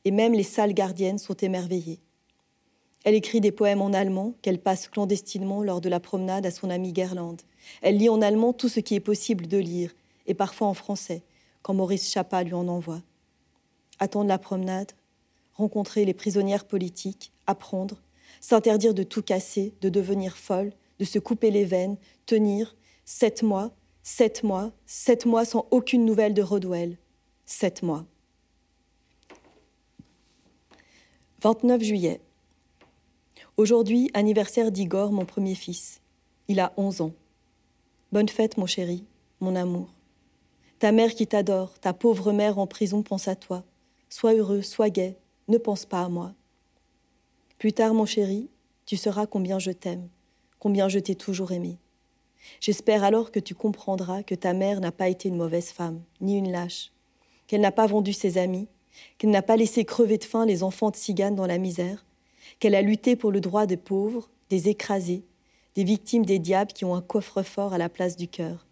[0.06, 2.00] et même les salles gardiennes sont émerveillées.
[3.04, 6.70] Elle écrit des poèmes en allemand qu'elle passe clandestinement lors de la promenade à son
[6.70, 7.42] amie Gerlande.
[7.82, 9.94] Elle lit en allemand tout ce qui est possible de lire,
[10.28, 11.24] et parfois en français,
[11.62, 13.02] quand Maurice Chapa lui en envoie.
[14.00, 14.92] Attendre la promenade,
[15.60, 18.02] rencontrer les prisonnières politiques, apprendre,
[18.40, 23.72] s'interdire de tout casser, de devenir folle, de se couper les veines, tenir sept mois,
[24.02, 26.98] sept mois, sept mois sans aucune nouvelle de Rodwell.
[27.46, 28.06] Sept mois.
[31.42, 32.22] 29 juillet.
[33.58, 36.02] Aujourd'hui, anniversaire d'Igor, mon premier fils.
[36.48, 37.14] Il a 11 ans.
[38.12, 39.04] Bonne fête, mon chéri,
[39.42, 39.94] mon amour.
[40.80, 43.64] Ta mère qui t'adore, ta pauvre mère en prison pense à toi.
[44.10, 45.18] Sois heureux, sois gai,
[45.50, 46.34] ne pense pas à moi.
[47.58, 48.50] Plus tard, mon chéri,
[48.86, 50.08] tu sauras combien je t'aime,
[50.60, 51.78] combien je t'ai toujours aimé.
[52.62, 56.38] J'espère alors que tu comprendras que ta mère n'a pas été une mauvaise femme, ni
[56.38, 56.92] une lâche,
[57.48, 58.68] qu'elle n'a pas vendu ses amis,
[59.18, 62.06] qu'elle n'a pas laissé crever de faim les enfants de Cigane dans la misère,
[62.60, 65.24] qu'elle a lutté pour le droit des pauvres, des écrasés,
[65.76, 68.66] des victimes des diables qui ont un coffre-fort à la place du cœur.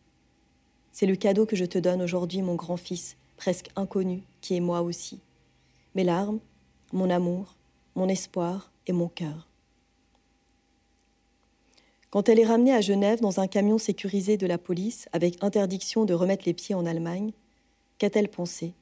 [0.91, 4.81] C'est le cadeau que je te donne aujourd'hui, mon grand-fils, presque inconnu, qui est moi
[4.81, 5.19] aussi.
[5.95, 6.39] Mes larmes,
[6.93, 7.56] mon amour,
[7.95, 9.47] mon espoir et mon cœur.
[12.10, 16.06] Quand elle est ramenée à Genève dans un camion sécurisé de la police, avec interdiction
[16.06, 17.32] de remettre les pieds en Allemagne,
[17.97, 18.73] qu'a-t-elle pensé?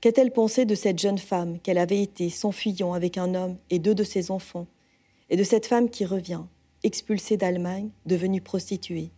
[0.00, 3.94] Qu'a-t-elle pensé de cette jeune femme qu'elle avait été s'enfuyant avec un homme et deux
[3.94, 4.66] de ses enfants,
[5.28, 6.42] et de cette femme qui revient,
[6.82, 9.10] expulsée d'Allemagne, devenue prostituée?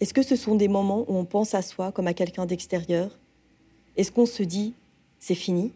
[0.00, 3.18] Est-ce que ce sont des moments où on pense à soi comme à quelqu'un d'extérieur?
[3.96, 4.74] Est-ce qu'on se dit
[5.18, 5.72] c'est fini?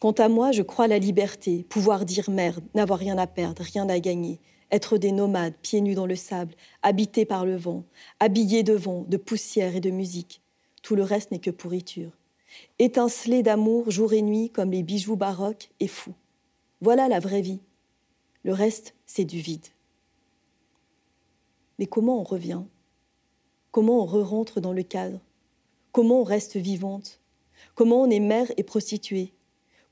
[0.00, 3.88] Quant à moi, je crois la liberté, pouvoir dire merde, n'avoir rien à perdre, rien
[3.88, 4.38] à gagner,
[4.70, 7.84] être des nomades, pieds nus dans le sable, habités par le vent,
[8.20, 10.40] habillés de vent, de poussière et de musique.
[10.82, 12.12] Tout le reste n'est que pourriture.
[12.78, 16.14] Étinceler d'amour jour et nuit comme les bijoux baroques et fous.
[16.80, 17.60] Voilà la vraie vie.
[18.44, 19.66] Le reste, c'est du vide.
[21.80, 22.62] Mais comment on revient?
[23.72, 25.20] Comment on re-rentre dans le cadre?
[25.90, 27.20] Comment on reste vivante?
[27.74, 29.32] Comment on est mère et prostituée?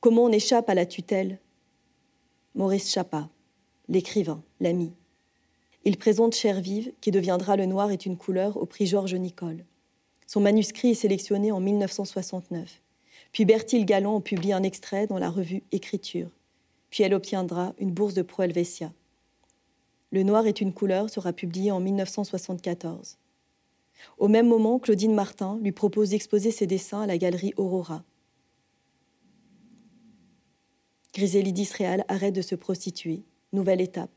[0.00, 1.38] Comment on échappe à la tutelle?
[2.54, 3.28] Maurice Chapa,
[3.88, 4.92] l'écrivain, l'ami.
[5.85, 9.64] Il présente Cher vive, qui deviendra Le Noir est une couleur au prix Georges Nicole.
[10.26, 12.82] Son manuscrit est sélectionné en 1969.
[13.32, 16.30] Puis Bertil Galland en publie un extrait dans la revue Écriture.
[16.90, 18.92] Puis elle obtiendra une bourse de Pro Helvetia.
[20.12, 23.16] Le Noir est une couleur sera publié en 1974.
[24.18, 28.04] Au même moment, Claudine Martin lui propose d'exposer ses dessins à la galerie Aurora.
[31.16, 33.22] Grisélie d'Israël arrête de se prostituer.
[33.55, 34.11] Nouvelle étape.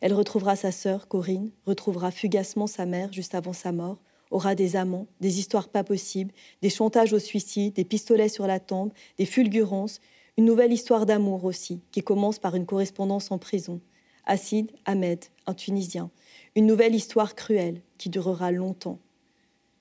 [0.00, 3.98] Elle retrouvera sa sœur, Corinne, retrouvera fugacement sa mère juste avant sa mort,
[4.30, 8.60] aura des amants, des histoires pas possibles, des chantages au suicide, des pistolets sur la
[8.60, 9.98] tombe, des fulgurances,
[10.38, 13.80] une nouvelle histoire d'amour aussi, qui commence par une correspondance en prison.
[14.24, 16.12] Acide, Ahmed, un Tunisien.
[16.54, 19.00] Une nouvelle histoire cruelle qui durera longtemps.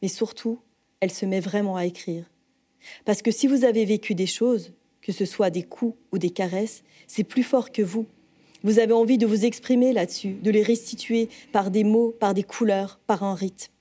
[0.02, 0.58] Mais surtout,
[1.00, 2.26] elle se met vraiment à écrire.
[3.06, 6.32] Parce que si vous avez vécu des choses, que ce soit des coups ou des
[6.32, 8.08] caresses, c'est plus fort que vous.
[8.64, 12.44] Vous avez envie de vous exprimer là-dessus, de les restituer par des mots, par des
[12.44, 13.72] couleurs, par un rythme.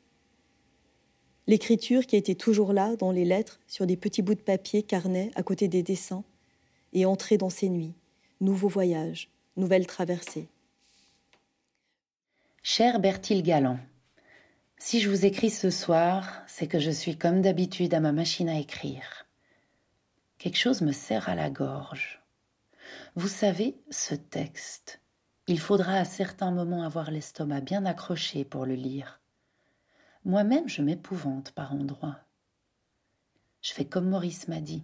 [1.46, 5.30] L'écriture qui était toujours là, dans les lettres, sur des petits bouts de papier, carnet,
[5.37, 6.24] à côté des dessins,
[6.92, 7.94] et entrer dans ces nuits.
[8.40, 10.48] Nouveau voyage, nouvelle traversée.
[12.64, 13.78] Cher Bertil Galland,
[14.78, 18.48] si je vous écris ce soir, c'est que je suis comme d'habitude à ma machine
[18.48, 19.21] à écrire.
[20.42, 22.20] Quelque chose me serre à la gorge.
[23.14, 25.00] Vous savez, ce texte,
[25.46, 29.20] il faudra à certains moments avoir l'estomac bien accroché pour le lire.
[30.24, 32.18] Moi-même, je m'épouvante par endroits.
[33.61, 34.83] Je fais comme Maurice m'a dit.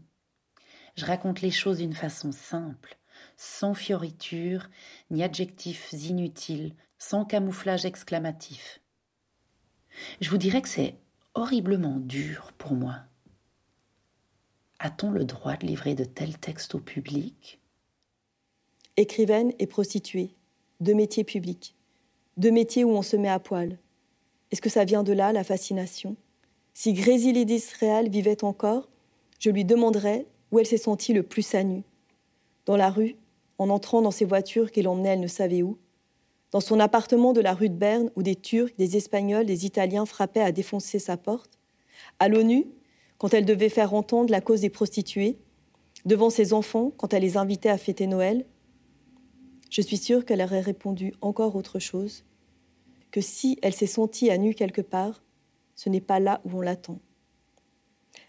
[0.94, 2.96] Je raconte les choses d'une façon simple,
[3.36, 4.70] sans fioritures,
[5.10, 8.80] ni adjectifs inutiles, sans camouflage exclamatif.
[10.20, 11.00] Je vous dirais que c'est
[11.34, 13.07] horriblement dur pour moi.
[14.80, 17.58] A-t-on le droit de livrer de tels textes au public?
[18.96, 20.36] Écrivaine et prostituée,
[20.78, 21.74] deux métiers publics,
[22.36, 23.76] deux métiers où on se met à poil.
[24.52, 26.16] Est-ce que ça vient de là, la fascination?
[26.74, 28.88] Si Grésilidis Réal vivait encore,
[29.40, 31.82] je lui demanderais où elle s'est sentie le plus à nu.
[32.64, 33.16] Dans la rue,
[33.58, 35.76] en entrant dans ces voitures qui l'emmenaient elle ne savait où,
[36.52, 40.06] dans son appartement de la rue de Berne où des Turcs, des Espagnols, des Italiens
[40.06, 41.58] frappaient à défoncer sa porte,
[42.20, 42.68] à l'ONU,
[43.18, 45.38] quand elle devait faire entendre la cause des prostituées,
[46.04, 48.46] devant ses enfants, quand elle les invitait à fêter Noël,
[49.70, 52.24] je suis sûre qu'elle aurait répondu encore autre chose,
[53.10, 55.22] que si elle s'est sentie à nu quelque part,
[55.74, 56.98] ce n'est pas là où on l'attend.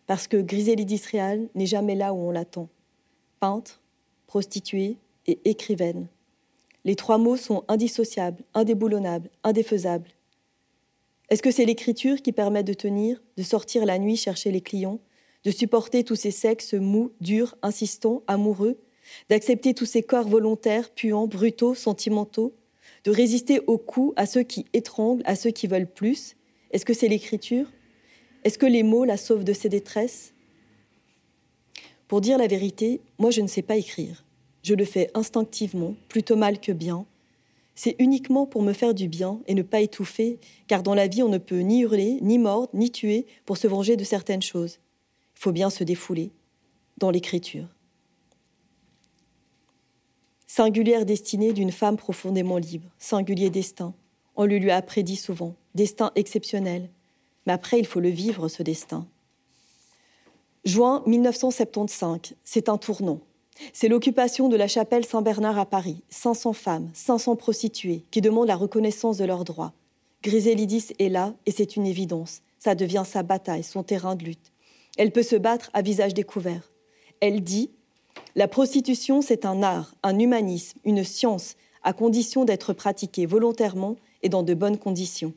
[0.08, 2.67] Parce que Griselide d'Israël n'est jamais là où on l'attend.
[3.39, 3.82] Peintre,
[4.28, 4.97] prostituée
[5.28, 6.08] et écrivaine.
[6.84, 10.10] Les trois mots sont indissociables, indéboulonnables, indéfaisables.
[11.30, 15.00] Est-ce que c'est l'écriture qui permet de tenir, de sortir la nuit chercher les clients,
[15.44, 18.80] de supporter tous ces sexes mous, durs, insistants, amoureux,
[19.30, 22.56] d'accepter tous ces corps volontaires, puants, brutaux, sentimentaux,
[23.04, 26.36] de résister aux coups, à ceux qui étranglent, à ceux qui veulent plus?
[26.72, 27.72] Est-ce que c'est l'écriture?
[28.44, 30.34] Est-ce que les mots la sauvent de ses détresses?
[32.08, 34.26] Pour dire la vérité, moi je ne sais pas écrire.
[34.63, 37.06] Je le fais instinctivement, plutôt mal que bien.
[37.82, 40.38] C'est uniquement pour me faire du bien et ne pas étouffer,
[40.68, 43.68] car dans la vie on ne peut ni hurler, ni mordre, ni tuer pour se
[43.68, 44.80] venger de certaines choses.
[45.38, 46.34] Il faut bien se défouler
[46.98, 47.70] dans l'écriture.
[50.46, 53.94] Singulière destinée d'une femme profondément libre, singulier destin.
[54.36, 56.89] On le lui a prédit souvent, destin exceptionnel.
[57.48, 59.08] Mais après, il faut le vivre, ce destin.
[60.65, 63.22] Juin 1975, c'est un tournant.
[63.74, 68.56] C'est l'occupation de la chapelle Saint-Bernard à Paris, 500 femmes, 500 prostituées, qui demandent la
[68.56, 69.74] reconnaissance de leurs droits.
[70.24, 72.41] Griselidis est là, et c'est une évidence.
[72.58, 74.52] Ça devient sa bataille, son terrain de lutte.
[74.98, 76.72] Elle peut se battre à visage découvert.
[77.22, 77.72] Elle dit
[78.36, 84.30] La prostitution, c'est un art, un humanisme, une science, à condition d'être pratiquée volontairement et
[84.30, 85.34] dans de bonnes conditions.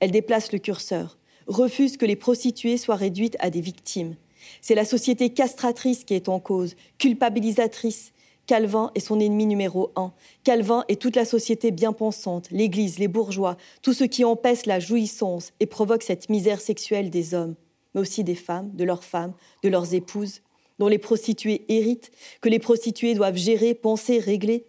[0.00, 4.16] Elle déplace le curseur, refuse que les prostituées soient réduites à des victimes.
[4.60, 8.12] C'est la société castratrice qui est en cause, culpabilisatrice.
[8.46, 10.12] Calvin est son ennemi numéro un.
[10.44, 14.78] Calvin est toute la société bien pensante, l'Église, les bourgeois, tout ce qui empêche la
[14.78, 17.56] jouissance et provoque cette misère sexuelle des hommes,
[17.94, 19.32] mais aussi des femmes, de leurs femmes,
[19.64, 20.42] de leurs épouses,
[20.78, 24.66] dont les prostituées héritent, que les prostituées doivent gérer, penser, régler.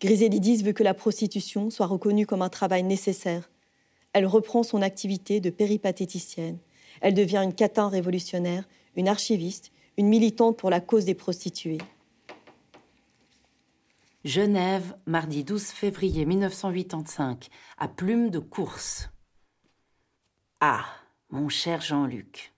[0.00, 3.50] Griselidis veut que la prostitution soit reconnue comme un travail nécessaire,
[4.12, 6.58] elle reprend son activité de péripatéticienne.
[7.00, 8.64] Elle devient une catin révolutionnaire,
[8.96, 11.78] une archiviste, une militante pour la cause des prostituées.
[14.24, 17.48] Genève, mardi 12 février 1985,
[17.78, 19.10] à Plume de Course.
[20.60, 20.84] Ah,
[21.30, 22.52] mon cher Jean-Luc,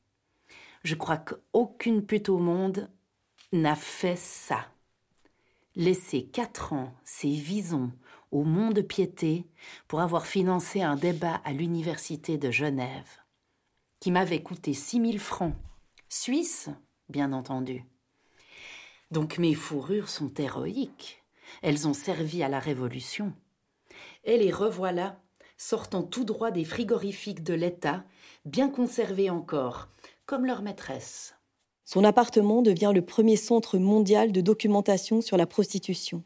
[0.83, 2.91] je crois qu'aucune pute au monde
[3.53, 4.67] n'a fait ça.
[5.77, 7.93] Laisser quatre ans ses visons
[8.33, 9.47] au monde piété
[9.87, 13.21] pour avoir financé un débat à l'université de Genève,
[14.01, 15.55] qui m'avait coûté six mille francs,
[16.13, 16.69] suisses,
[17.09, 17.85] bien entendu.
[19.11, 21.23] Donc mes fourrures sont héroïques,
[21.63, 23.33] elles ont servi à la Révolution.
[24.25, 25.19] Et les revoilà,
[25.57, 28.05] sortant tout droit des frigorifiques de l'État,
[28.45, 29.89] bien conservés encore,
[30.27, 31.35] comme leur maîtresse.
[31.87, 36.23] Son appartement devient le premier centre mondial de documentation sur la prostitution.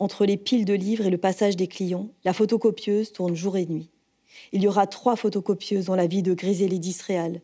[0.00, 3.66] Entre les piles de livres et le passage des clients, la photocopieuse tourne jour et
[3.66, 3.90] nuit.
[4.52, 7.42] Il y aura trois photocopieuses dans la vie de Griselidis d'Israël.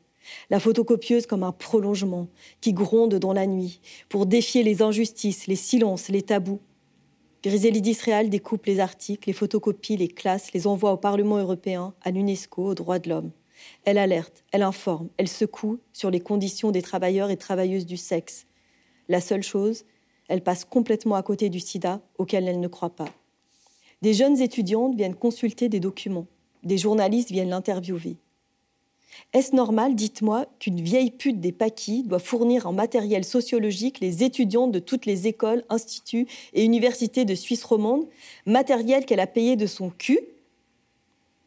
[0.50, 2.28] La photocopieuse comme un prolongement
[2.60, 6.60] qui gronde dans la nuit pour défier les injustices, les silences, les tabous.
[7.42, 12.10] Griselidis d'Israël découpe les articles, les photocopie, les classe, les envoie au Parlement européen, à
[12.10, 13.30] l'UNESCO, aux droits de l'homme.
[13.84, 18.46] Elle alerte, elle informe, elle secoue sur les conditions des travailleurs et travailleuses du sexe.
[19.08, 19.84] La seule chose,
[20.28, 23.08] elle passe complètement à côté du sida auquel elle ne croit pas.
[24.02, 26.26] Des jeunes étudiantes viennent consulter des documents.
[26.62, 28.16] Des journalistes viennent l'interviewer.
[29.32, 34.72] Est-ce normal, dites-moi, qu'une vieille pute des paquis doit fournir en matériel sociologique les étudiantes
[34.72, 38.06] de toutes les écoles, instituts et universités de Suisse romande,
[38.46, 40.20] matériel qu'elle a payé de son cul?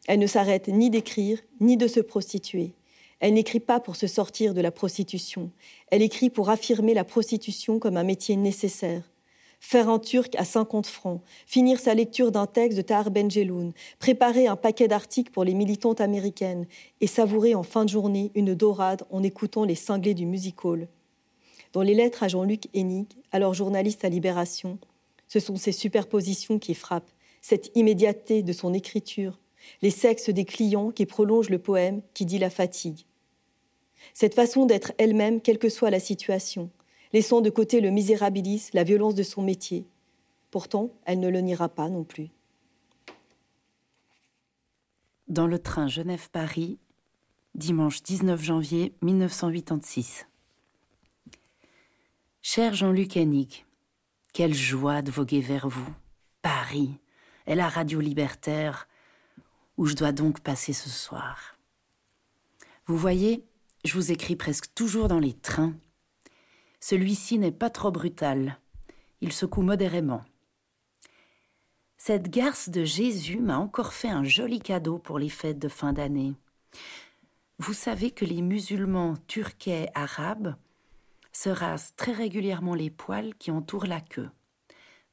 [0.08, 2.72] Elle ne s'arrête ni d'écrire, ni de se prostituer.
[3.20, 5.50] Elle n'écrit pas pour se sortir de la prostitution.
[5.92, 9.04] Elle écrit pour affirmer la prostitution comme un métier nécessaire.
[9.66, 14.46] Faire un turc à 50 francs, finir sa lecture d'un texte de Tahar Benjeloun, préparer
[14.46, 16.68] un paquet d'articles pour les militantes américaines.
[17.00, 20.90] Et savourer en fin de journée une dorade en écoutant les cinglés du music hall.
[21.72, 24.80] Dans les lettres à Jean-Luc Hennig, alors journaliste à Libération,
[25.30, 29.40] ce sont ces superpositions qui frappent, cette immédiateté de son écriture,
[29.82, 33.06] les sexes des clients qui prolongent le poème qui dit la fatigue.
[34.14, 36.70] Cette façon d'être elle-même, quelle que soit la situation,
[37.14, 39.86] laissant de côté le misérabilisme, la violence de son métier.
[40.52, 42.30] Pourtant, elle ne le niera pas non plus.
[45.28, 46.78] Dans le train Genève-Paris,
[47.56, 50.28] dimanche 19 janvier 1986.
[52.42, 53.66] Cher Jean-Luc Hennig,
[54.34, 55.94] quelle joie de voguer vers vous,
[56.42, 57.00] Paris,
[57.48, 58.88] et la radio libertaire,
[59.78, 61.58] où je dois donc passer ce soir.
[62.86, 63.46] Vous voyez,
[63.86, 65.74] je vous écris presque toujours dans les trains.
[66.86, 68.60] Celui-ci n'est pas trop brutal.
[69.22, 70.26] Il secoue modérément.
[71.96, 75.94] Cette garce de Jésus m'a encore fait un joli cadeau pour les fêtes de fin
[75.94, 76.34] d'année.
[77.58, 80.58] Vous savez que les musulmans turquais arabes
[81.32, 84.30] se rasent très régulièrement les poils qui entourent la queue.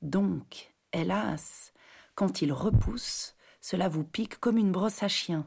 [0.03, 1.73] Donc, hélas,
[2.17, 5.47] quand ils repoussent, cela vous pique comme une brosse à chien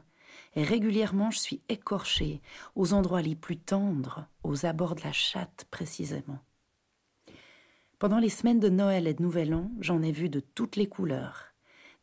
[0.62, 2.40] régulièrement je suis écorchée
[2.76, 6.38] aux endroits les plus tendres, aux abords de la chatte précisément.
[7.98, 10.88] Pendant les semaines de Noël et de Nouvel An, j'en ai vu de toutes les
[10.88, 11.54] couleurs,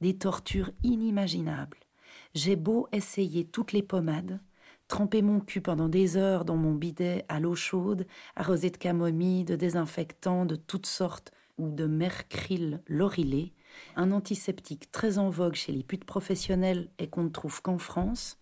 [0.01, 1.77] des tortures inimaginables.
[2.33, 4.39] J'ai beau essayer toutes les pommades,
[4.87, 9.45] tremper mon cul pendant des heures dans mon bidet à l'eau chaude, arrosé de camomille,
[9.45, 13.53] de désinfectants de toutes sortes ou de mercryl laurilé,
[13.95, 18.39] un antiseptique très en vogue chez les putes professionnelles et qu'on ne trouve qu'en France,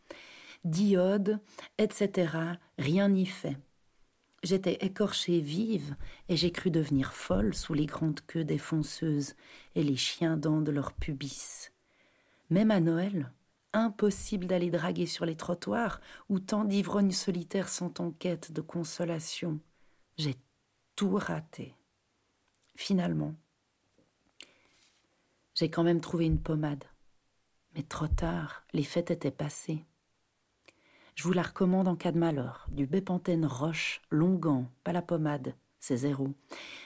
[0.64, 1.40] d'iode,
[1.78, 2.38] etc.
[2.78, 3.58] Rien n'y fait.
[4.44, 5.96] J'étais écorchée vive
[6.30, 9.36] et j'ai cru devenir folle sous les grandes queues des fonceuses
[9.76, 11.72] et les chiens dents de leurs pubis.
[12.50, 13.32] Même à Noël,
[13.74, 16.00] impossible d'aller draguer sur les trottoirs
[16.30, 19.60] où tant d'ivrognes solitaires sont en quête de consolation.
[20.18, 20.36] J'ai
[20.96, 21.76] tout raté.
[22.76, 23.36] finalement,
[25.60, 26.86] j'ai quand même trouvé une pommade.
[27.76, 29.84] Mais trop tard, les fêtes étaient passées.
[31.16, 32.66] Je vous la recommande en cas de malheur.
[32.72, 36.34] Du Bépantène Roche, Longan, pas la pommade, c'est zéro,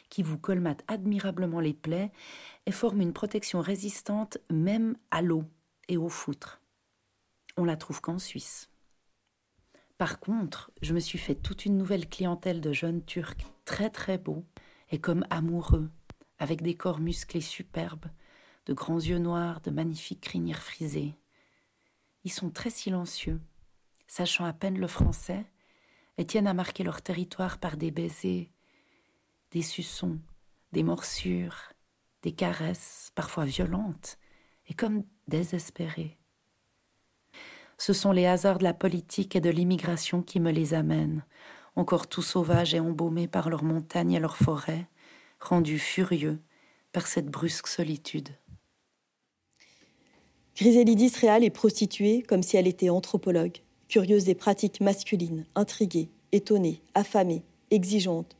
[0.10, 2.12] qui vous colmate admirablement les plaies
[2.66, 5.44] et forme une protection résistante même à l'eau
[5.88, 6.60] et au foutre.
[7.58, 8.72] On la trouve qu'en Suisse.
[10.00, 14.18] Par contre, je me suis fait toute une nouvelle clientèle de jeunes Turcs très très
[14.18, 14.44] beaux
[14.90, 15.92] et comme amoureux,
[16.40, 18.08] avec des corps musclés superbes,
[18.66, 21.16] de grands yeux noirs, de magnifiques crinières frisées.
[22.24, 23.42] Ils sont très silencieux,
[24.08, 25.46] sachant à peine le français,
[26.18, 28.52] et tiennent à marquer leur territoire par des baisers,
[29.52, 30.20] des suçons,
[30.72, 31.74] des morsures,
[32.22, 34.18] des caresses, parfois violentes,
[34.68, 36.18] et comme désespérées.
[37.78, 41.26] Ce sont les hasards de la politique et de l'immigration qui me les amènent,
[41.76, 44.88] encore tout sauvages et embaumés par leurs montagnes et leurs forêts,
[45.40, 46.40] rendus furieux
[46.92, 48.30] par cette brusque solitude.
[50.56, 56.82] Griselidis Réal est prostituée comme si elle était anthropologue, curieuse des pratiques masculines, intriguée, étonnée,
[56.94, 58.36] affamée, exigeante,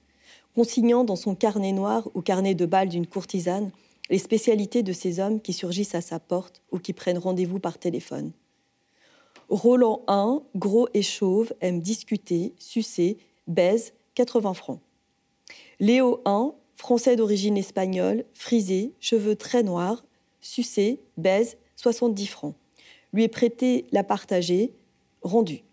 [0.54, 3.72] consignant dans son carnet noir ou carnet de balles d'une courtisane
[4.10, 7.80] les spécialités de ces hommes qui surgissent à sa porte ou qui prennent rendez-vous par
[7.80, 8.32] téléphone.
[9.50, 14.80] Roland I, gros et chauve, aime discuter, sucer, baise, 80 francs.
[15.80, 20.06] Léo I, français d'origine espagnole, frisé, cheveux très noirs,
[20.42, 22.56] sucé, baise, 70 francs.
[23.14, 24.74] Lui est prêté la partager,
[25.22, 25.64] rendu.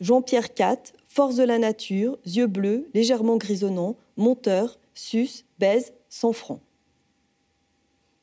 [0.00, 6.60] Jean-Pierre IV, force de la nature, yeux bleus, légèrement grisonnants, monteur, sus, baise, 100 francs.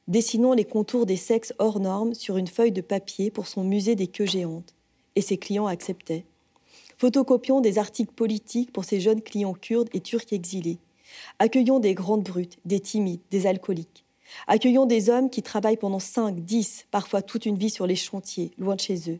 [0.07, 3.95] Dessinons les contours des sexes hors normes sur une feuille de papier pour son musée
[3.95, 4.75] des queues géantes.
[5.15, 6.25] Et ses clients acceptaient.
[6.97, 10.79] Photocopions des articles politiques pour ses jeunes clients kurdes et turcs exilés.
[11.39, 14.04] Accueillons des grandes brutes, des timides, des alcooliques.
[14.47, 18.51] Accueillons des hommes qui travaillent pendant 5, 10, parfois toute une vie sur les chantiers,
[18.57, 19.19] loin de chez eux.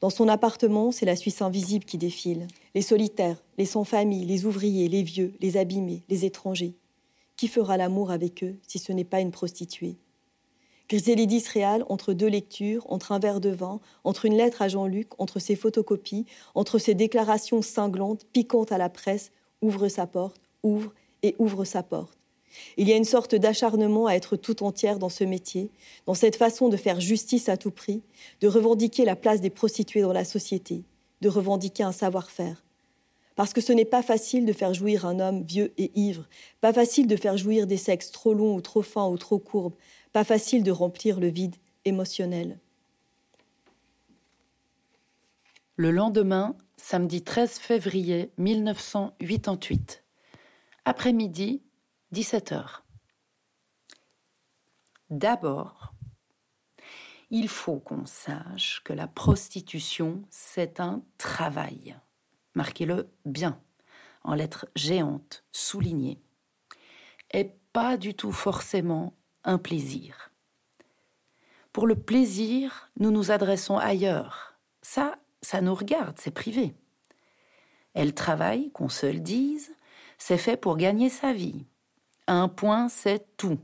[0.00, 2.46] Dans son appartement, c'est la Suisse invisible qui défile.
[2.74, 6.74] Les solitaires, les sans-famille, les ouvriers, les vieux, les abîmés, les étrangers.
[7.36, 9.96] Qui fera l'amour avec eux si ce n'est pas une prostituée?
[10.90, 15.08] Griselidis Réal, entre deux lectures, entre un verre de vin, entre une lettre à Jean-Luc,
[15.18, 20.92] entre ses photocopies, entre ses déclarations cinglantes, piquantes à la presse, ouvre sa porte, ouvre
[21.22, 22.18] et ouvre sa porte.
[22.76, 25.70] Il y a une sorte d'acharnement à être tout entière dans ce métier,
[26.06, 28.02] dans cette façon de faire justice à tout prix,
[28.40, 30.84] de revendiquer la place des prostituées dans la société,
[31.20, 32.64] de revendiquer un savoir-faire.
[33.36, 36.28] Parce que ce n'est pas facile de faire jouir un homme vieux et ivre,
[36.60, 39.74] pas facile de faire jouir des sexes trop longs ou trop fins ou trop courbes,
[40.12, 42.58] pas facile de remplir le vide émotionnel.
[45.76, 50.04] Le lendemain, samedi 13 février 1988,
[50.84, 51.62] après-midi,
[52.14, 52.84] 17 heures.
[55.10, 55.92] D'abord,
[57.30, 61.96] il faut qu'on sache que la prostitution, c'est un travail.
[62.54, 63.60] Marquez-le bien,
[64.22, 66.22] en lettres géantes, soulignées.
[67.32, 70.30] Et pas du tout forcément un plaisir.
[71.72, 74.54] Pour le plaisir, nous nous adressons ailleurs.
[74.82, 76.76] Ça, ça nous regarde, c'est privé.
[77.92, 79.74] Elle travaille, qu'on se le dise,
[80.16, 81.66] c'est fait pour gagner sa vie.
[82.26, 83.58] Un point, c'est tout.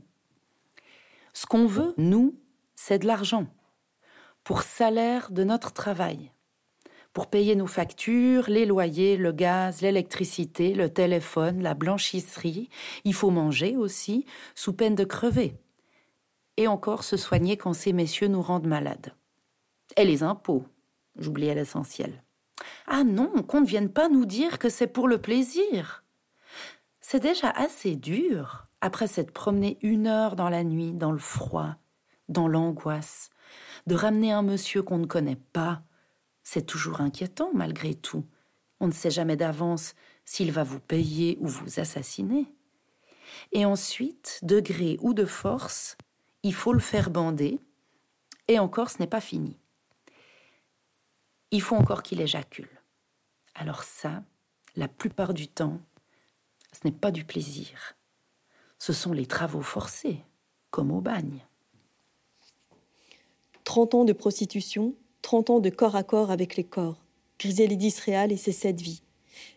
[1.33, 2.35] Ce qu'on veut, nous,
[2.75, 3.47] c'est de l'argent,
[4.43, 6.31] pour salaire de notre travail,
[7.13, 12.69] pour payer nos factures, les loyers, le gaz, l'électricité, le téléphone, la blanchisserie.
[13.03, 15.55] Il faut manger aussi, sous peine de crever.
[16.57, 19.13] Et encore se soigner quand ces messieurs nous rendent malades.
[19.97, 20.65] Et les impôts,
[21.17, 22.23] j'oubliais l'essentiel.
[22.87, 26.03] Ah non, qu'on ne vienne pas nous dire que c'est pour le plaisir.
[27.01, 31.75] C'est déjà assez dur, après s'être promené une heure dans la nuit, dans le froid,
[32.29, 33.29] dans l'angoisse,
[33.87, 35.81] de ramener un monsieur qu'on ne connaît pas.
[36.43, 38.25] C'est toujours inquiétant malgré tout.
[38.79, 39.95] On ne sait jamais d'avance
[40.25, 42.45] s'il va vous payer ou vous assassiner.
[43.51, 45.97] Et ensuite, de gré ou de force,
[46.43, 47.59] il faut le faire bander,
[48.47, 49.57] et encore ce n'est pas fini.
[51.51, 52.69] Il faut encore qu'il éjacule.
[53.55, 54.23] Alors ça,
[54.75, 55.79] la plupart du temps,
[56.71, 57.95] ce n'est pas du plaisir.
[58.79, 60.17] Ce sont les travaux forcés,
[60.69, 61.45] comme au bagne.
[63.63, 66.97] 30 ans de prostitution, 30 ans de corps à corps avec les corps.
[67.39, 69.01] Griselidis Réal et ses sept vies.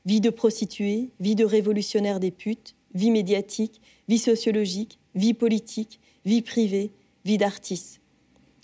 [0.06, 6.42] Vie de prostituée, vie de révolutionnaire des putes, vie médiatique, vie sociologique, vie politique, vie
[6.42, 6.92] privée,
[7.24, 8.00] vie d'artiste.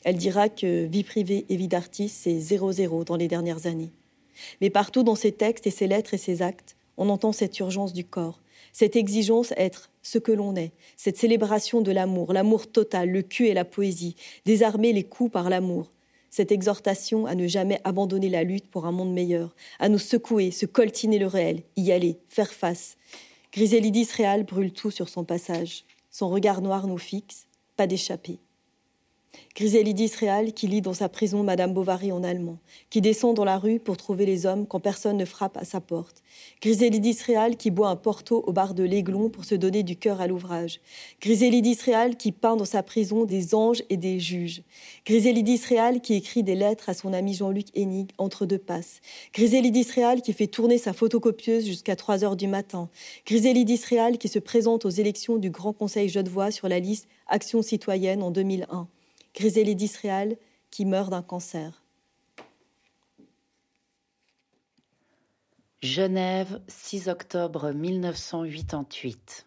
[0.04, 3.92] Elle dira que vie privée et vie d'artiste, c'est 0-0 dans les dernières années.
[4.60, 7.94] Mais partout dans ses textes et ses lettres et ses actes, on entend cette urgence
[7.94, 8.40] du corps,
[8.72, 13.46] cette exigence être ce que l'on est, cette célébration de l'amour, l'amour total, le cul
[13.46, 15.90] et la poésie, désarmer les coups par l'amour,
[16.28, 20.50] cette exhortation à ne jamais abandonner la lutte pour un monde meilleur, à nous secouer,
[20.50, 22.98] se coltiner le réel, y aller, faire face.
[23.50, 25.84] Griselidis réal brûle tout sur son passage.
[26.10, 27.46] Son regard noir nous fixe,
[27.76, 28.38] pas d'échappée.
[29.60, 32.56] Griselidis Réal qui lit dans sa prison Madame Bovary en allemand,
[32.88, 35.82] qui descend dans la rue pour trouver les hommes quand personne ne frappe à sa
[35.82, 36.22] porte.
[36.62, 40.22] Griselidis Réal qui boit un porto au bar de l'Aiglon pour se donner du cœur
[40.22, 40.80] à l'ouvrage.
[41.20, 44.62] Griselidis Réal qui peint dans sa prison des anges et des juges.
[45.04, 49.00] Griselidis Réal qui écrit des lettres à son ami Jean-Luc Hennig entre deux passes.
[49.34, 52.88] Griselidis Réal qui fait tourner sa photocopieuse jusqu'à 3 heures du matin.
[53.26, 57.60] Griselidis Réal qui se présente aux élections du Grand Conseil Genevois sur la liste Action
[57.60, 58.88] citoyenne en 2001.
[59.34, 60.36] Griselidis Réal
[60.70, 61.82] qui meurt d'un cancer.
[65.82, 69.46] Genève, 6 octobre 1988.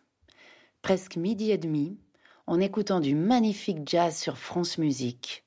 [0.82, 1.98] Presque midi et demi,
[2.48, 5.44] en écoutant du magnifique jazz sur France Musique.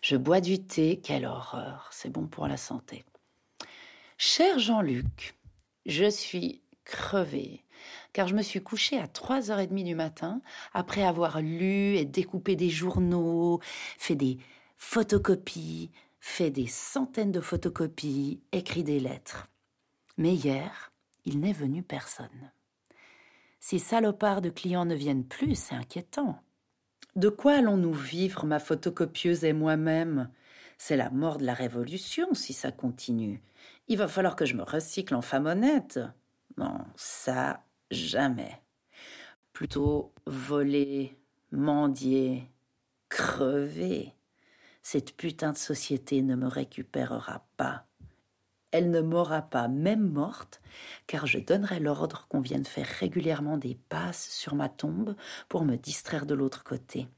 [0.00, 3.04] Je bois du thé, quelle horreur, c'est bon pour la santé.
[4.16, 5.34] Cher Jean-Luc,
[5.86, 7.64] je suis crevée
[8.12, 10.40] car je me suis couchée à 3h30 du matin
[10.72, 13.60] après avoir lu et découpé des journaux,
[13.98, 14.38] fait des
[14.76, 19.48] photocopies, fait des centaines de photocopies, écrit des lettres.
[20.16, 20.92] Mais hier,
[21.24, 22.52] il n'est venu personne.
[23.60, 26.40] Ces salopards de clients ne viennent plus, c'est inquiétant.
[27.16, 30.30] De quoi allons-nous vivre, ma photocopieuse et moi-même?
[30.78, 33.42] C'est la mort de la révolution si ça continue.
[33.88, 35.98] Il va falloir que je me recycle en femme honnête.
[36.56, 38.60] Non, ça, jamais.
[39.52, 41.18] Plutôt voler,
[41.52, 42.50] mendier,
[43.08, 44.14] crever.
[44.82, 47.86] Cette putain de société ne me récupérera pas.
[48.70, 50.60] Elle ne m'aura pas, même morte,
[51.06, 55.16] car je donnerai l'ordre qu'on vienne faire régulièrement des passes sur ma tombe
[55.48, 57.08] pour me distraire de l'autre côté.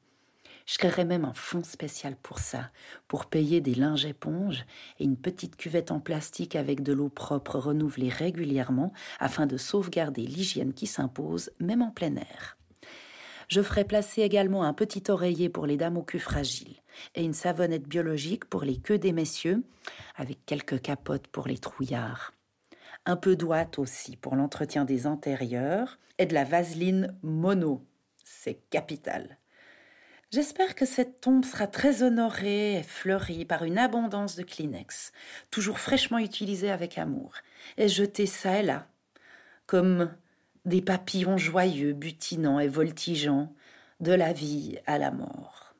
[0.71, 2.71] Je créerai même un fonds spécial pour ça,
[3.09, 4.64] pour payer des linges éponges
[5.01, 10.23] et une petite cuvette en plastique avec de l'eau propre renouvelée régulièrement afin de sauvegarder
[10.23, 12.57] l'hygiène qui s'impose, même en plein air.
[13.49, 16.77] Je ferai placer également un petit oreiller pour les dames au cul fragile
[17.16, 19.64] et une savonnette biologique pour les queues des messieurs,
[20.14, 22.33] avec quelques capotes pour les trouillards.
[23.07, 27.85] Un peu d'ouate aussi pour l'entretien des antérieurs et de la vaseline mono.
[28.23, 29.39] C'est capital.
[30.33, 35.11] J'espère que cette tombe sera très honorée et fleurie par une abondance de Kleenex,
[35.51, 37.35] toujours fraîchement utilisés avec amour,
[37.76, 38.87] et jetés ça et là,
[39.66, 40.14] comme
[40.66, 43.53] des papillons joyeux, butinants et voltigeants,
[43.99, 45.74] de la vie à la mort.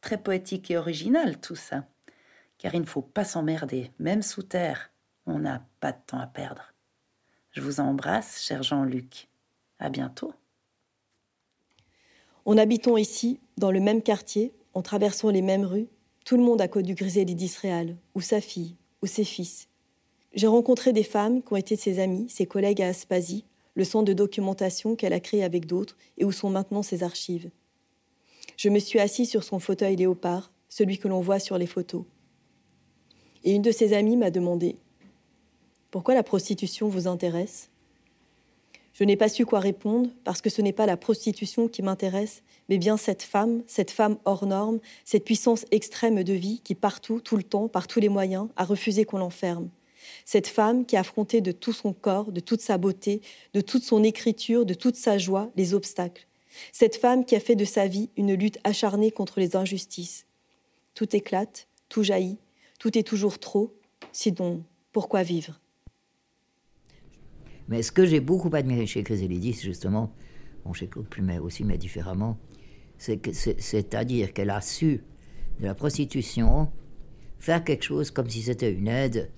[0.00, 1.86] Très poétique et original tout ça,
[2.58, 4.90] car il ne faut pas s'emmerder, même sous terre,
[5.24, 6.72] on n'a pas de temps à perdre.
[7.52, 9.28] Je vous embrasse, cher Jean-Luc.
[9.78, 10.34] À bientôt.
[12.46, 15.88] En habitant ici, dans le même quartier, en traversant les mêmes rues,
[16.24, 19.68] tout le monde a connu Griselidis Réal, ou sa fille, ou ses fils.
[20.32, 23.44] J'ai rencontré des femmes qui ont été ses amies, ses collègues à Aspasie,
[23.74, 27.50] le centre de documentation qu'elle a créé avec d'autres et où sont maintenant ses archives.
[28.56, 32.04] Je me suis assis sur son fauteuil léopard, celui que l'on voit sur les photos.
[33.42, 34.76] Et une de ses amies m'a demandé
[35.90, 37.70] Pourquoi la prostitution vous intéresse?
[38.98, 42.42] Je n'ai pas su quoi répondre parce que ce n'est pas la prostitution qui m'intéresse,
[42.70, 47.20] mais bien cette femme, cette femme hors norme, cette puissance extrême de vie qui partout,
[47.20, 49.68] tout le temps, par tous les moyens, a refusé qu'on l'enferme.
[50.24, 53.20] Cette femme qui a affronté de tout son corps, de toute sa beauté,
[53.52, 56.26] de toute son écriture, de toute sa joie, les obstacles.
[56.72, 60.24] Cette femme qui a fait de sa vie une lutte acharnée contre les injustices.
[60.94, 62.38] Tout éclate, tout jaillit,
[62.78, 63.74] tout est toujours trop,
[64.12, 65.60] sinon pourquoi vivre?
[67.68, 70.12] Mais ce que j'ai beaucoup admiré chez Chrysalidis, justement,
[70.64, 72.38] bon, chez Claude Plumet aussi, mais différemment,
[72.98, 75.02] c'est-à-dire qu'elle a su
[75.60, 76.70] de la prostitution
[77.38, 79.30] faire quelque chose comme si c'était une aide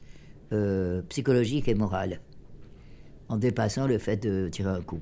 [0.52, 2.20] euh, psychologique et morale,
[3.28, 5.00] en dépassant le fait de tirer un coup.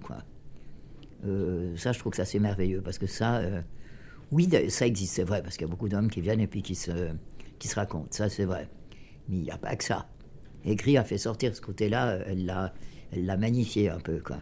[1.25, 3.61] Euh, ça, je trouve que c'est merveilleux, parce que ça, euh,
[4.33, 6.63] oui, ça existe, c'est vrai, parce qu'il y a beaucoup d'hommes qui viennent et puis
[6.63, 7.11] qui se,
[7.59, 8.69] qui se racontent, ça c'est vrai.
[9.29, 10.09] Mais il n'y a pas que ça.
[10.65, 12.75] Gris a fait sortir ce côté-là, elle l'a
[13.13, 14.39] elle l'a magnifié un peu, quoi.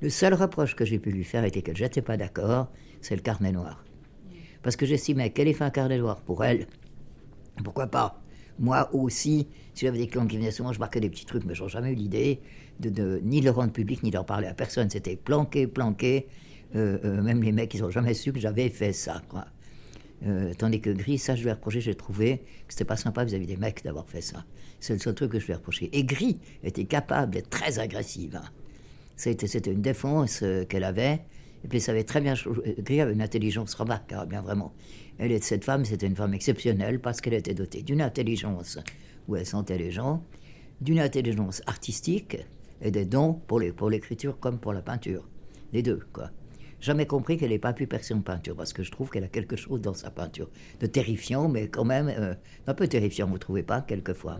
[0.00, 2.70] Le seul reproche que j'ai pu lui faire était qu'elle n'était pas d'accord,
[3.00, 3.84] c'est le carnet noir.
[4.62, 6.66] Parce que j'estimais qu'elle ait fait un carnet noir pour elle.
[7.62, 8.20] Pourquoi pas?
[8.58, 11.54] Moi aussi, si j'avais des clients qui venaient souvent, je marquais des petits trucs, mais
[11.54, 12.40] n'ai jamais eu l'idée
[12.80, 14.90] de, ni de le rendre public, ni d'en parler à personne.
[14.90, 16.26] C'était planqué, planqué.
[16.74, 19.46] Euh, euh, même les mecs, ils n'ont jamais su que j'avais fait ça, quoi.
[20.26, 23.24] Euh, tandis que Gris, ça, je lui ai reproché, j'ai trouvé que c'était pas sympa
[23.24, 24.44] vis-à-vis des mecs d'avoir fait ça.
[24.80, 25.90] C'est le seul truc que je lui ai reproché.
[25.92, 28.36] Et Gris était capable d'être très agressive.
[28.36, 28.48] Hein.
[29.16, 31.20] C'était une défense euh, qu'elle avait.
[31.64, 34.74] Et puis, ça avait très bien écrit avec une intelligence remarquable, bien vraiment.
[35.18, 38.78] Elle, cette femme, c'était une femme exceptionnelle parce qu'elle était dotée d'une intelligence
[39.28, 40.22] où elle sentait les gens,
[40.80, 42.36] d'une intelligence artistique
[42.82, 45.26] et des dons pour l'écriture comme pour la peinture.
[45.72, 46.30] Les deux, quoi.
[46.84, 49.28] Jamais compris qu'elle n'ait pas pu percer en peinture parce que je trouve qu'elle a
[49.28, 52.34] quelque chose dans sa peinture de terrifiant, mais quand même euh,
[52.66, 54.38] un peu terrifiant, vous ne trouvez pas, quelquefois?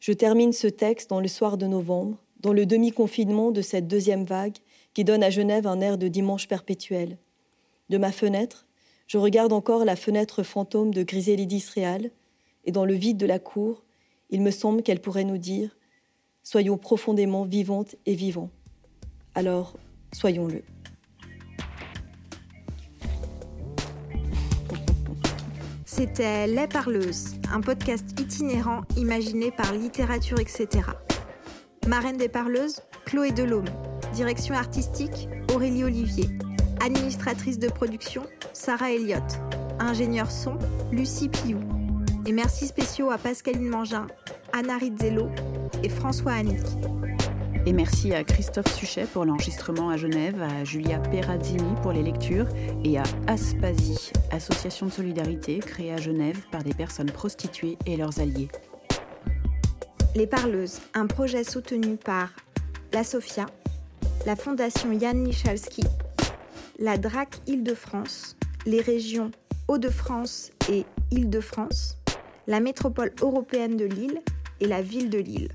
[0.00, 4.24] Je termine ce texte dans le soir de novembre, dans le demi-confinement de cette deuxième
[4.24, 4.56] vague
[4.94, 7.18] qui donne à Genève un air de dimanche perpétuel.
[7.88, 8.66] De ma fenêtre,
[9.06, 12.10] je regarde encore la fenêtre fantôme de Griselidis Réal,
[12.64, 13.84] et dans le vide de la cour,
[14.28, 15.76] il me semble qu'elle pourrait nous dire
[16.42, 18.50] Soyons profondément vivantes et vivants.
[19.36, 19.76] Alors,
[20.14, 20.62] soyons-le.
[25.84, 30.88] C'était Les Parleuses, un podcast itinérant imaginé par Littérature, etc.
[31.86, 33.68] Marraine des Parleuses, Chloé Delhomme.
[34.12, 36.28] Direction artistique, Aurélie Olivier.
[36.84, 39.40] Administratrice de production, Sarah Elliott.
[39.78, 40.58] Ingénieur son,
[40.90, 41.60] Lucie Piou.
[42.26, 44.06] Et merci spéciaux à Pascaline Mangin,
[44.52, 45.28] Anna Rizzello
[45.82, 46.64] et François Annick.
[47.66, 52.46] Et merci à Christophe Suchet pour l'enregistrement à Genève, à Julia Perazzini pour les lectures
[52.84, 58.20] et à Aspasie, association de solidarité créée à Genève par des personnes prostituées et leurs
[58.20, 58.48] alliés.
[60.14, 62.28] Les Parleuses, un projet soutenu par
[62.92, 63.46] la SOFIA,
[64.26, 65.84] la Fondation Yann Michalski,
[66.78, 68.36] la DRAC Île-de-France,
[68.66, 69.30] les régions
[69.68, 71.96] Hauts-de-France et Île-de-France,
[72.46, 74.20] la métropole européenne de Lille
[74.60, 75.48] et la ville de Lille.